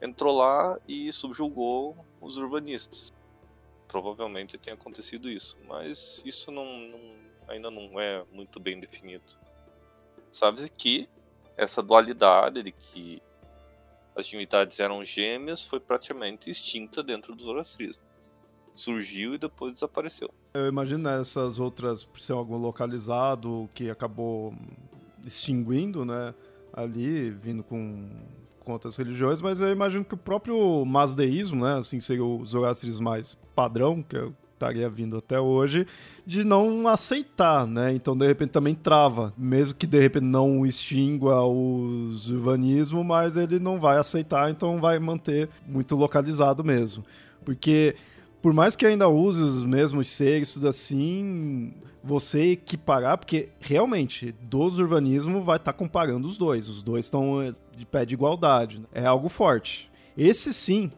[0.00, 3.12] entrou lá e subjugou os urbanistas.
[3.86, 7.00] Provavelmente tenha acontecido isso, mas isso não, não,
[7.48, 9.24] ainda não é muito bem definido.
[10.32, 11.08] Sabe-se que
[11.56, 13.22] essa dualidade de que
[14.16, 18.02] as divindades eram gêmeas foi praticamente extinta dentro do zoroastrismo.
[18.74, 20.30] Surgiu e depois desapareceu.
[20.54, 24.54] Eu imagino essas outras, por ser algo localizado, que acabou
[25.24, 26.34] extinguindo, né?
[26.72, 28.08] Ali, vindo com,
[28.60, 31.78] com outras religiões, mas eu imagino que o próprio masdeísmo, né?
[31.78, 34.28] Assim, seria o zoroastrismo mais padrão, que é
[34.60, 35.86] estaria vindo até hoje,
[36.26, 37.94] de não aceitar, né?
[37.94, 39.32] Então, de repente, também trava.
[39.36, 44.98] Mesmo que, de repente, não extingua o urbanismo, mas ele não vai aceitar, então vai
[44.98, 47.02] manter muito localizado mesmo.
[47.42, 47.96] Porque,
[48.42, 54.78] por mais que ainda use os mesmos seres, tudo assim, você equiparar, porque realmente, dos
[54.78, 56.68] urbanismo vai estar tá comparando os dois.
[56.68, 58.78] Os dois estão eh, de pé de igualdade.
[58.78, 58.86] Né?
[58.92, 59.90] É algo forte.
[60.16, 60.90] Esse sim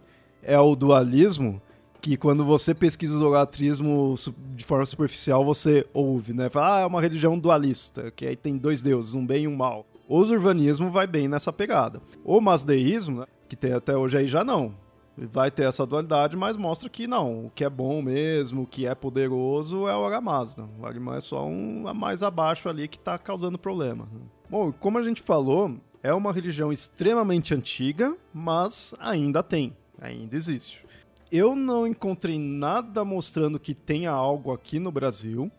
[0.42, 1.60] é o dualismo
[2.00, 4.16] que quando você pesquisa o idolatrismo
[4.56, 6.48] de forma superficial, você ouve, né?
[6.48, 9.54] Fala, ah, é uma religião dualista, que aí tem dois deuses, um bem e um
[9.54, 9.86] mal.
[10.08, 12.02] O urbanismo vai bem nessa pegada.
[12.24, 14.74] O masdeísmo, né, que tem até hoje aí, já não.
[15.16, 17.46] Vai ter essa dualidade, mas mostra que não.
[17.46, 20.66] O que é bom mesmo, o que é poderoso é o Aramazda.
[20.78, 24.08] O Arimã é só um a mais abaixo ali que está causando problema.
[24.48, 30.84] Bom, como a gente falou, é uma religião extremamente antiga, mas ainda tem, ainda existe.
[31.30, 35.50] Eu não encontrei nada mostrando que tenha algo aqui no Brasil.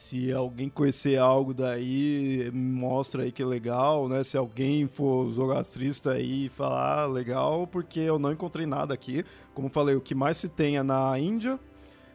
[0.00, 4.24] Se alguém conhecer algo daí, mostra aí que é legal, né?
[4.24, 9.24] Se alguém for zoroastrista aí falar ah, legal, porque eu não encontrei nada aqui.
[9.54, 11.60] Como falei, o que mais se tem é na Índia,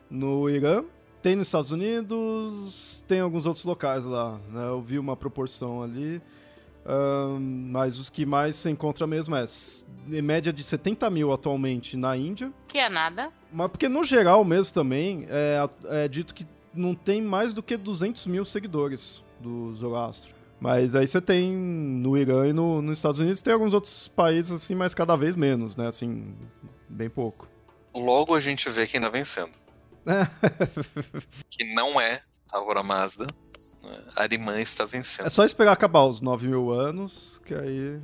[0.10, 0.84] no Irã,
[1.22, 4.68] tem nos Estados Unidos, tem alguns outros locais lá, né?
[4.68, 6.22] Eu vi uma proporção ali.
[6.88, 9.46] Um, mas os que mais se encontra mesmo é
[10.08, 12.52] em média de 70 mil atualmente na Índia.
[12.68, 13.32] Que é nada.
[13.54, 15.70] Mas porque no geral mesmo também é,
[16.04, 16.46] é dito que
[16.76, 20.34] não tem mais do que 200 mil seguidores do Zoroastro.
[20.60, 24.52] Mas aí você tem no Irã e no, nos Estados Unidos tem alguns outros países
[24.52, 25.88] assim, mas cada vez menos, né?
[25.88, 26.34] Assim,
[26.88, 27.48] bem pouco.
[27.94, 29.52] Logo a gente vê quem tá vencendo.
[31.50, 32.22] que não é
[32.52, 33.28] a Aura Mazda,
[34.16, 35.26] Arimã está vencendo.
[35.26, 38.00] É só esperar acabar os 9 mil anos, que aí.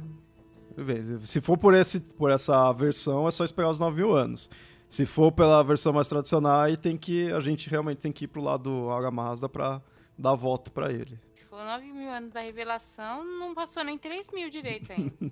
[1.26, 4.50] Se for por, esse, por essa versão, é só esperar os 9 mil anos.
[4.92, 7.32] Se for pela versão mais tradicional, aí tem que.
[7.32, 9.82] A gente realmente tem que ir pro lado do Aura Mazda pra
[10.18, 11.18] dar voto para ele.
[11.34, 15.14] Se for 9 mil anos da revelação, não passou nem 3 mil direito ainda.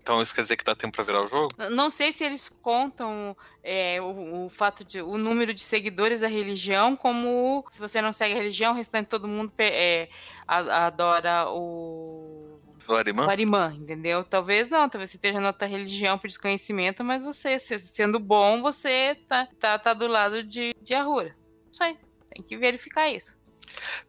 [0.00, 1.48] Então isso quer dizer que dá tempo para virar o jogo?
[1.70, 6.26] Não sei se eles contam é, o, o, fato de o número de seguidores da
[6.26, 10.08] religião como se você não segue a religião, o restante todo mundo é,
[10.46, 12.47] adora o
[12.88, 13.26] o Arimã?
[13.26, 14.24] O Arimã, entendeu?
[14.24, 19.16] Talvez não, talvez você esteja na outra religião por desconhecimento, mas você, sendo bom, você
[19.28, 21.36] tá, tá, tá do lado de, de Ahura.
[21.72, 21.96] Isso aí,
[22.30, 23.36] tem que verificar isso.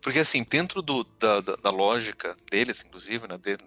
[0.01, 3.57] Porque assim, dentro do, da, da, da lógica deles, inclusive, né, de,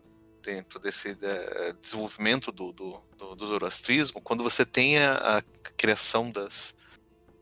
[0.42, 5.42] dentro desse é, desenvolvimento do, do, do, do, zoroastrismo, quando você tem a, a,
[5.76, 6.76] criação das,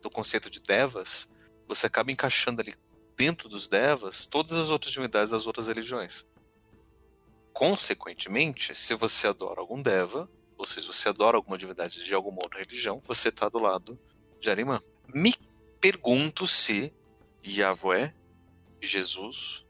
[0.02, 1.28] do conceito de devas,
[1.66, 2.74] você acaba encaixando ali
[3.16, 6.26] dentro dos devas todas as outras divindades das outras religiões.
[7.52, 12.58] Consequentemente, se você adora algum deva, ou seja, você adora alguma divindade de alguma outra
[12.58, 13.98] religião, você está do lado
[14.38, 14.78] de Arimã.
[15.12, 15.34] Me
[15.80, 16.92] pergunto se
[17.44, 18.14] Yahvé,
[18.80, 19.66] Jesus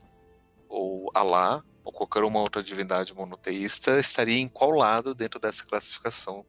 [0.69, 6.45] ou Alá ou qualquer uma outra divindade monoteísta estaria em qual lado dentro dessa classificação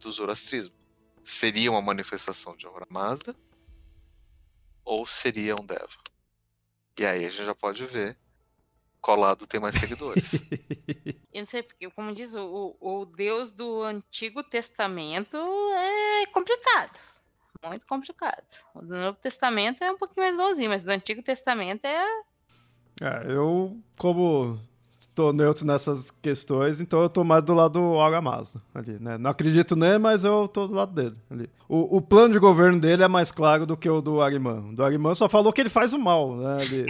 [0.00, 0.74] do zoroastrismo.
[1.24, 3.34] Seria uma manifestação de Ahura Mazda
[4.84, 5.98] ou seria um Deva?
[6.98, 8.18] E aí a gente já pode ver
[9.02, 10.34] qual lado tem mais seguidores.
[11.34, 15.36] Eu não sei, porque, como diz, o, o Deus do Antigo Testamento
[15.74, 16.98] é complicado.
[17.64, 18.42] Muito complicado.
[18.74, 22.04] O do Novo Testamento é um pouquinho mais bonzinho, mas do Antigo Testamento é.
[23.00, 24.58] É, eu, como
[25.14, 29.18] tô neutro nessas questões, então eu tô mais do lado do Agamasa ali, né?
[29.18, 31.48] Não acredito nele, mas eu tô do lado dele ali.
[31.68, 34.60] O, o plano de governo dele é mais claro do que o do Arimã.
[34.70, 36.54] O do Arimã só falou que ele faz o mal, né?
[36.54, 36.86] Ali,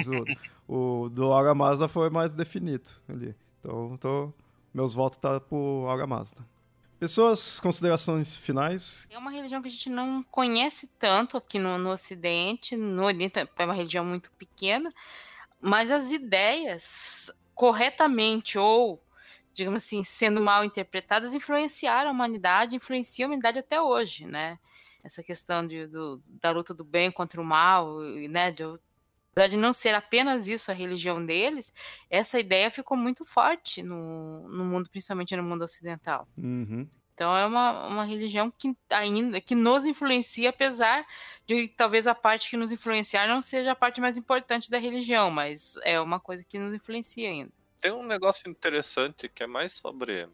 [0.72, 3.36] o, do Agamasa foi mais definido ali.
[3.60, 4.32] Então, tô,
[4.72, 6.36] meus votos tá pro Agamasa.
[6.98, 9.06] Pessoas, considerações finais?
[9.10, 13.38] É uma religião que a gente não conhece tanto aqui no, no Ocidente, no Oriente
[13.38, 14.92] é uma religião muito pequena,
[15.60, 19.02] mas as ideias corretamente ou,
[19.52, 24.58] digamos assim, sendo mal interpretadas, influenciaram a humanidade, influenciam a humanidade até hoje, né?
[25.04, 27.98] Essa questão de, do, da luta do bem contra o mal,
[28.30, 28.52] né?
[28.52, 28.62] De,
[29.32, 31.72] apesar de não ser apenas isso a religião deles,
[32.08, 36.28] essa ideia ficou muito forte no, no mundo, principalmente no mundo ocidental.
[36.36, 36.88] Uhum.
[37.14, 41.06] Então é uma, uma religião que ainda que nos influencia, apesar
[41.46, 45.30] de talvez a parte que nos influenciar não seja a parte mais importante da religião,
[45.30, 47.52] mas é uma coisa que nos influencia ainda.
[47.80, 50.28] Tem um negócio interessante que é mais sobre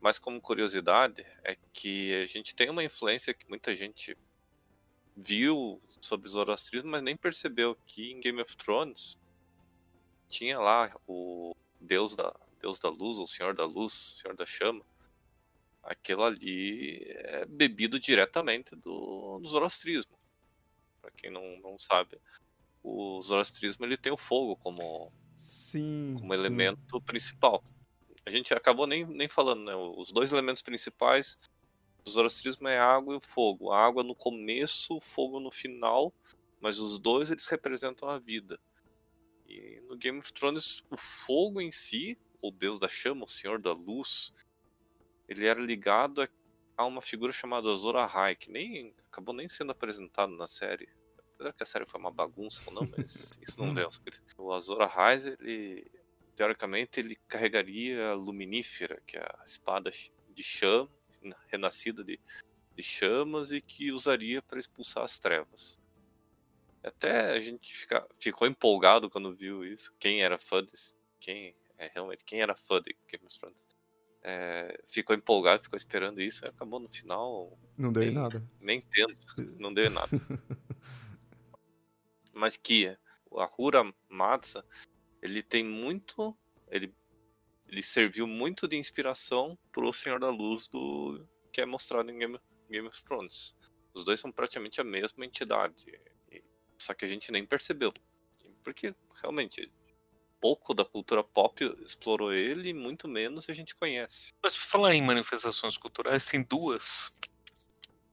[0.00, 4.16] mais como curiosidade, é que a gente tem uma influência que muita gente
[5.16, 9.18] viu sobre o zoroastrismo, mas nem percebeu que em Game of Thrones
[10.28, 14.82] tinha lá o deus da deus da luz, o senhor da luz, senhor da chama
[15.86, 20.12] aquilo ali é bebido diretamente do, do zoroastrismo.
[21.00, 22.18] Para quem não, não sabe,
[22.82, 26.40] o zoroastrismo ele tem o fogo como, sim, como sim.
[26.40, 27.62] elemento principal.
[28.24, 29.74] A gente acabou nem, nem falando, né?
[29.76, 31.38] Os dois elementos principais
[32.06, 33.72] do zoroastrismo é água e o fogo.
[33.72, 36.14] A água no começo, o fogo no final,
[36.60, 38.60] mas os dois eles representam a vida.
[39.48, 43.60] E no Game of Thrones, o fogo em si, o deus da chama, o senhor
[43.60, 44.32] da luz,
[45.28, 46.28] ele era ligado a,
[46.76, 50.88] a uma figura chamada Azor Ahai, que nem acabou nem sendo apresentado na série.
[51.34, 53.84] Apesar que a série foi uma bagunça ou não, mas isso não vê.
[54.38, 55.90] O Azor Ahai, ele
[56.36, 60.88] teoricamente ele carregaria a Luminífera, que é a espada de chama,
[61.48, 62.20] renascida de,
[62.74, 65.78] de chamas e que usaria para expulsar as trevas.
[66.82, 69.92] Até a gente fica, ficou empolgado quando viu isso.
[69.98, 73.66] Quem era fã desse, quem é realmente quem era fã de Game of Thrones
[74.28, 77.56] é, ficou empolgado, ficou esperando isso, e acabou no final.
[77.78, 78.42] Não deu nem, nada.
[78.60, 79.16] Nem entendo,
[79.56, 80.10] não deu nada.
[82.34, 84.64] Mas que a Hura Matsa,
[85.22, 86.36] ele tem muito.
[86.68, 86.92] Ele,
[87.68, 92.40] ele serviu muito de inspiração pro Senhor da Luz do que é mostrado em Game,
[92.70, 93.54] Game of Thrones.
[93.94, 95.86] Os dois são praticamente a mesma entidade.
[96.78, 97.92] Só que a gente nem percebeu.
[98.62, 99.70] Porque realmente
[100.40, 104.32] pouco da cultura pop explorou ele, muito menos a gente conhece.
[104.42, 107.18] Mas para falar em manifestações culturais, tem duas.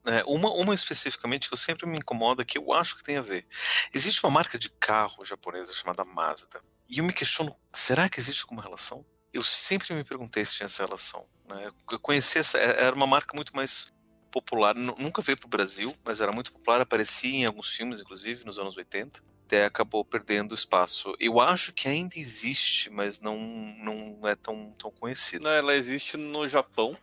[0.05, 3.21] É, uma, uma especificamente que eu sempre me incomoda, que eu acho que tem a
[3.21, 3.45] ver.
[3.93, 6.61] Existe uma marca de carro japonesa chamada Mazda.
[6.89, 9.05] E eu me questiono, será que existe alguma relação?
[9.33, 11.25] Eu sempre me perguntei se tinha essa relação.
[11.47, 11.71] Né?
[11.91, 13.91] Eu conheci essa, é, era uma marca muito mais
[14.31, 18.45] popular, nunca veio para o Brasil, mas era muito popular, aparecia em alguns filmes, inclusive,
[18.45, 19.21] nos anos 80
[19.53, 21.13] até acabou perdendo espaço.
[21.19, 25.47] Eu acho que ainda existe, mas não, não é tão, tão conhecida.
[25.49, 26.97] Ela existe no Japão,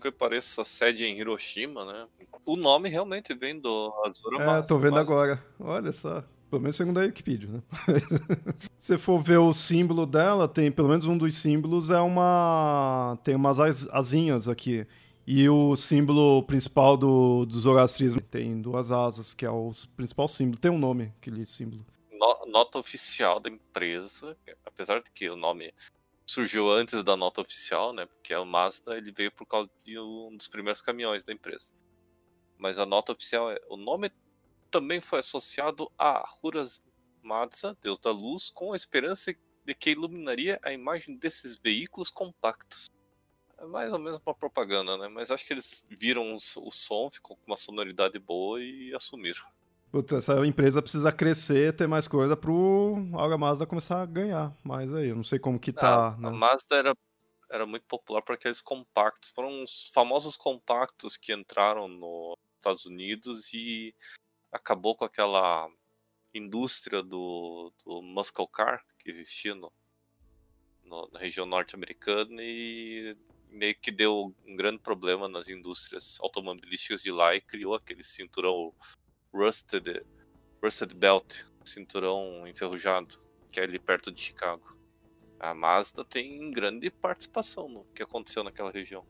[0.00, 2.06] que pareça a sede em Hiroshima, né?
[2.44, 5.42] O nome realmente vem do Azura É, tô vendo agora.
[5.58, 6.22] Olha só.
[6.54, 7.62] Pelo menos segundo a Wikipedia, né?
[8.78, 13.18] Se for ver o símbolo dela, tem pelo menos um dos símbolos é uma.
[13.24, 14.86] Tem umas asinhas aqui.
[15.26, 20.56] E o símbolo principal do, do zoroastrismo tem duas asas, que é o principal símbolo.
[20.60, 21.84] Tem um nome, aquele símbolo.
[22.46, 25.74] Nota oficial da empresa, apesar de que o nome
[26.24, 28.06] surgiu antes da nota oficial, né?
[28.06, 31.72] Porque o Mazda ele veio por causa de um dos primeiros caminhões da empresa.
[32.56, 34.12] Mas a nota oficial é: o nome
[34.74, 36.82] também foi associado a Huras
[37.22, 39.32] Mazda, Deus da Luz, com a esperança
[39.64, 42.90] de que iluminaria a imagem desses veículos compactos.
[43.56, 45.06] É mais ou menos uma propaganda, né?
[45.06, 49.44] Mas acho que eles viram o som, ficou com uma sonoridade boa e assumiram.
[49.92, 54.92] Puta, essa empresa precisa crescer, ter mais coisa pro a Mazda começar a ganhar mais
[54.92, 55.10] aí.
[55.10, 56.16] Eu não sei como que tá.
[56.18, 56.30] Né?
[56.30, 56.96] A Mazda era,
[57.48, 59.30] era muito popular por aqueles compactos.
[59.30, 63.94] Foram os famosos compactos que entraram nos Estados Unidos e
[64.54, 65.68] acabou com aquela
[66.32, 69.72] indústria do, do muscle car que existia no,
[70.84, 73.16] no, na região norte-americana e
[73.50, 78.72] meio que deu um grande problema nas indústrias automobilísticas de lá e criou aquele cinturão
[79.32, 80.04] Rusted,
[80.62, 84.78] Rusted Belt, cinturão enferrujado, que é ali perto de Chicago.
[85.38, 89.04] A Mazda tem grande participação no que aconteceu naquela região.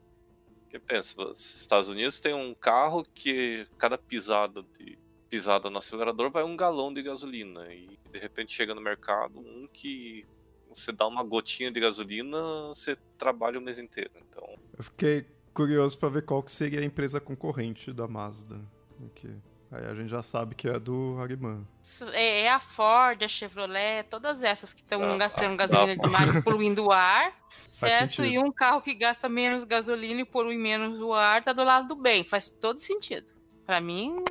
[0.61, 4.97] Porque pensa, os Estados Unidos tem um carro que cada pisada de
[5.35, 9.67] pisada no acelerador vai um galão de gasolina e de repente chega no mercado um
[9.67, 10.25] que
[10.73, 12.37] você dá uma gotinha de gasolina,
[12.69, 14.11] você trabalha o mês inteiro.
[14.29, 14.47] Então.
[14.77, 18.61] Eu fiquei curioso para ver qual que seria a empresa concorrente da Mazda.
[18.97, 19.27] Porque
[19.71, 21.67] aí a gente já sabe que é do Hagman.
[22.13, 26.07] É, é a Ford, a Chevrolet, todas essas que estão ah, gastando ah, gasolina ah,
[26.07, 27.33] demais, poluindo o ar.
[27.71, 28.23] Certo?
[28.23, 31.89] E um carro que gasta menos gasolina e polui menos o ar tá do lado
[31.89, 32.23] do bem.
[32.23, 33.27] Faz todo sentido.
[33.65, 34.23] Para mim,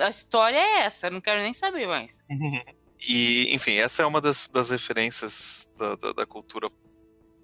[0.00, 1.10] a história é essa.
[1.10, 2.16] Não quero nem saber mais.
[3.04, 6.70] E, enfim, essa é uma das, das referências da, da, da, cultura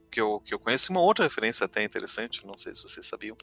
[0.08, 0.92] que eu, que eu conheço.
[0.92, 3.36] Uma outra referência até interessante, não sei se vocês sabiam,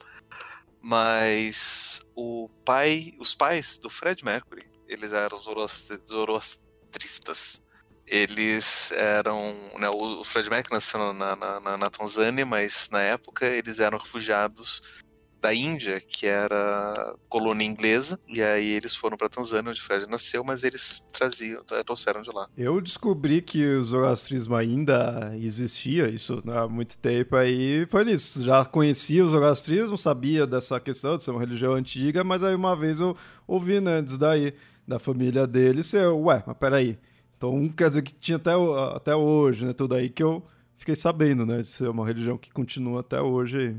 [0.81, 7.65] mas o pai, os pais do Fred Mercury, eles eram zoroastristas.
[8.07, 9.53] Eles eram.
[9.77, 15.03] Né, o Fred Mercury nasceu na, na, na Tanzânia, mas na época eles eram refugiados
[15.45, 20.43] da Índia, que era colônia inglesa, e aí eles foram para Tanzânia, onde Fred nasceu,
[20.43, 22.49] mas eles traziam, trouxeram de lá.
[22.57, 28.43] Eu descobri que o zoroastrismo ainda existia, isso há muito tempo aí, foi isso.
[28.43, 32.75] Já conhecia o zoroastrismo, sabia dessa questão de ser uma religião antiga, mas aí uma
[32.75, 33.15] vez eu
[33.47, 34.51] ouvi, né, disso daí,
[34.87, 36.97] da família dele, ser, ué, mas peraí,
[37.37, 38.51] então quer dizer que tinha até,
[38.95, 40.43] até hoje, né, tudo aí que eu
[40.75, 43.75] fiquei sabendo, né, de ser uma religião que continua até hoje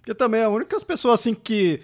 [0.00, 1.82] porque também é a única pessoa assim que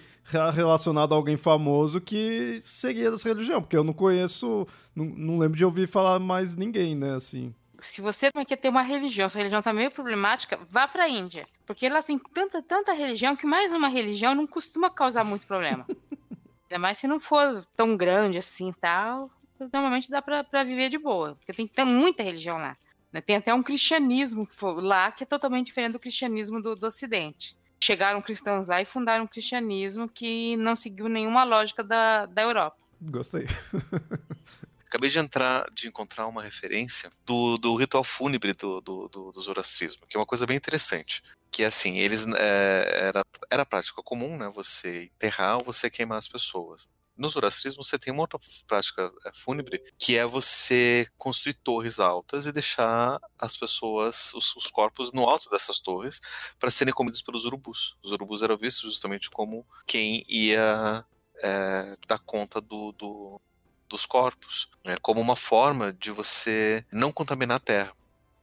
[0.53, 5.57] relacionada a alguém famoso que seguia dessa religião, porque eu não conheço, não, não lembro
[5.57, 7.53] de ouvir falar mais ninguém, né, assim.
[7.79, 11.45] Se você quer ter uma religião, sua religião tá meio problemática, vá para a Índia,
[11.65, 15.85] porque ela tem tanta, tanta religião que mais uma religião não costuma causar muito problema.
[16.69, 19.29] Ainda mais se não for tão grande assim, tal,
[19.71, 22.75] normalmente dá para viver de boa, porque tem, tem muita religião lá.
[23.13, 23.21] Né?
[23.21, 28.21] Tem até um cristianismo lá que é totalmente diferente do cristianismo do, do Ocidente chegaram
[28.21, 32.77] cristãos lá e fundaram um cristianismo que não seguiu nenhuma lógica da, da Europa.
[33.01, 33.45] Gostei.
[34.87, 39.41] Acabei de entrar, de encontrar uma referência do, do ritual fúnebre do, do, do, do
[39.41, 41.21] zoroastrismo, que é uma coisa bem interessante.
[41.51, 44.49] Que é assim, eles é, era, era prática comum, né?
[44.55, 46.87] Você enterrar ou você queimar as pessoas
[47.17, 52.45] no zoroastrismo você tem uma outra prática é, fúnebre, que é você construir torres altas
[52.45, 56.21] e deixar as pessoas, os, os corpos no alto dessas torres
[56.59, 57.97] para serem comidos pelos urubus.
[58.03, 61.05] Os urubus eram vistos justamente como quem ia
[61.41, 63.41] é, dar conta do, do,
[63.89, 67.93] dos corpos, né, como uma forma de você não contaminar a terra.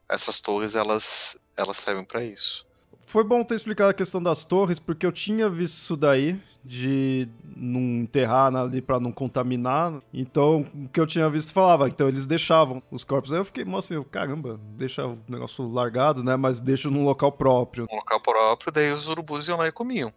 [0.07, 2.65] Essas torres elas elas servem para isso.
[3.05, 7.29] Foi bom ter explicado a questão das torres, porque eu tinha visto isso daí, de
[7.55, 10.01] não enterrar ali para não contaminar.
[10.11, 13.31] Então, o que eu tinha visto falava, então eles deixavam os corpos.
[13.31, 16.35] Aí eu fiquei, assim, caramba, deixa o negócio largado, né?
[16.35, 17.87] Mas deixa num local próprio.
[17.91, 20.11] Um local próprio, daí os urubus iam lá e comiam.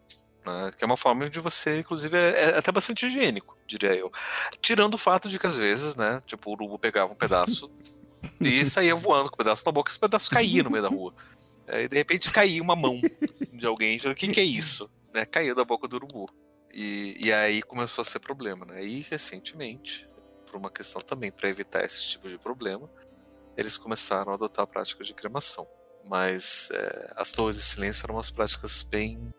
[0.47, 0.70] Né?
[0.76, 4.11] Que é uma forma de você, inclusive, é, é até bastante higiênico, diria eu.
[4.61, 7.70] Tirando o fato de que às vezes, né, tipo, o urubu pegava um pedaço
[8.41, 11.13] e saía voando com o pedaço na boca, esse pedaço caía no meio da rua.
[11.68, 13.00] Aí de repente caiu uma mão
[13.53, 13.99] de alguém.
[13.99, 14.90] O que, que é isso?
[15.14, 15.24] Né?
[15.24, 16.28] Caiu da boca do urubu.
[16.72, 18.84] E, e aí começou a ser problema, né?
[18.84, 20.07] E recentemente,
[20.46, 22.90] por uma questão também para evitar esse tipo de problema,
[23.57, 25.66] eles começaram a adotar a prática de cremação.
[26.04, 29.30] Mas é, as torres de silêncio eram umas práticas bem,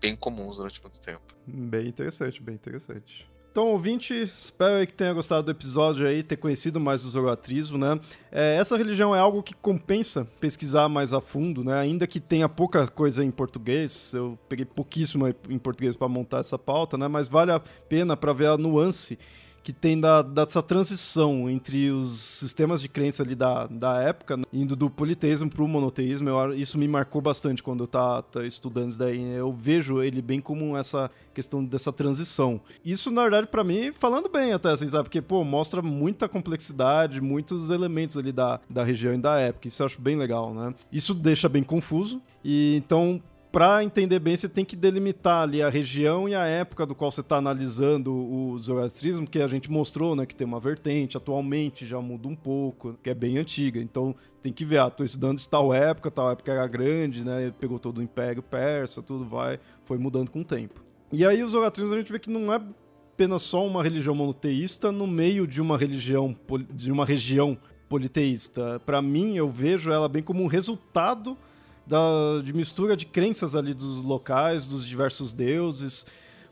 [0.00, 1.22] bem comuns durante muito tempo.
[1.46, 3.28] Bem interessante, bem interessante.
[3.52, 8.00] Então, ouvinte, espero que tenha gostado do episódio aí, ter conhecido mais o zoroatrismo, né?
[8.30, 11.74] É, essa religião é algo que compensa pesquisar mais a fundo, né?
[11.78, 16.58] Ainda que tenha pouca coisa em português, eu peguei pouquíssimo em português para montar essa
[16.58, 17.08] pauta, né?
[17.08, 19.18] Mas vale a pena para ver a nuance
[19.62, 24.44] que tem da, dessa transição entre os sistemas de crença ali da, da época, né?
[24.52, 26.28] indo do politeísmo para o monoteísmo.
[26.28, 29.22] Eu, isso me marcou bastante quando eu tá, tá estudando isso daí.
[29.34, 32.60] Eu vejo ele bem como essa questão dessa transição.
[32.84, 35.04] Isso, na verdade, para mim, falando bem até, assim, sabe?
[35.04, 39.68] Porque, pô, mostra muita complexidade, muitos elementos ali da, da região e da época.
[39.68, 40.74] Isso eu acho bem legal, né?
[40.90, 42.20] Isso deixa bem confuso.
[42.44, 43.22] E então,
[43.52, 47.12] para entender bem, você tem que delimitar ali a região e a época do qual
[47.12, 51.86] você está analisando o zoroastrismo, que a gente mostrou, né, que tem uma vertente, atualmente
[51.86, 53.78] já muda um pouco, que é bem antiga.
[53.78, 57.52] Então tem que ver, ah, tô estudando de tal época, tal época era grande, né,
[57.60, 60.82] pegou todo o Império Persa, tudo vai, foi mudando com o tempo.
[61.12, 62.56] E aí o zoroastrismo a gente vê que não é
[63.12, 66.34] apenas só uma religião monoteísta no meio de uma religião,
[66.70, 68.80] de uma região politeísta.
[68.86, 71.36] Para mim, eu vejo ela bem como um resultado
[71.86, 76.06] da, de mistura de crenças ali dos locais, dos diversos deuses,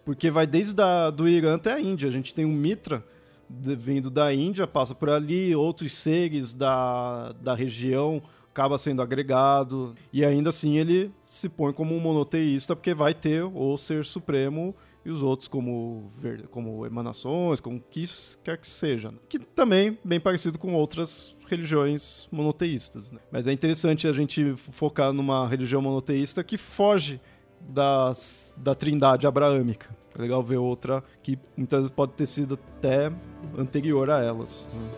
[0.05, 2.09] porque vai desde a, do Irã até a Índia.
[2.09, 3.05] A gente tem o Mitra
[3.49, 9.95] de, vindo da Índia, passa por ali, outros seres da, da região acaba sendo agregado,
[10.13, 14.75] e ainda assim ele se põe como um monoteísta, porque vai ter o ser supremo
[15.05, 16.13] e os outros como,
[16.51, 18.09] como emanações, como que
[18.45, 19.11] quer que seja.
[19.11, 19.19] Né?
[19.29, 23.11] Que também bem parecido com outras religiões monoteístas.
[23.11, 23.21] Né?
[23.31, 27.21] Mas é interessante a gente focar numa religião monoteísta que foge
[27.61, 29.89] das, da trindade abraâmica.
[30.17, 33.13] É legal ver outra que muitas vezes pode ter sido até
[33.57, 34.71] anterior a elas.
[34.75, 34.91] Né?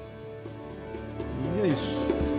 [1.56, 2.31] E é isso.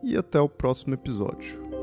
[0.02, 1.75] E até o próximo episódio.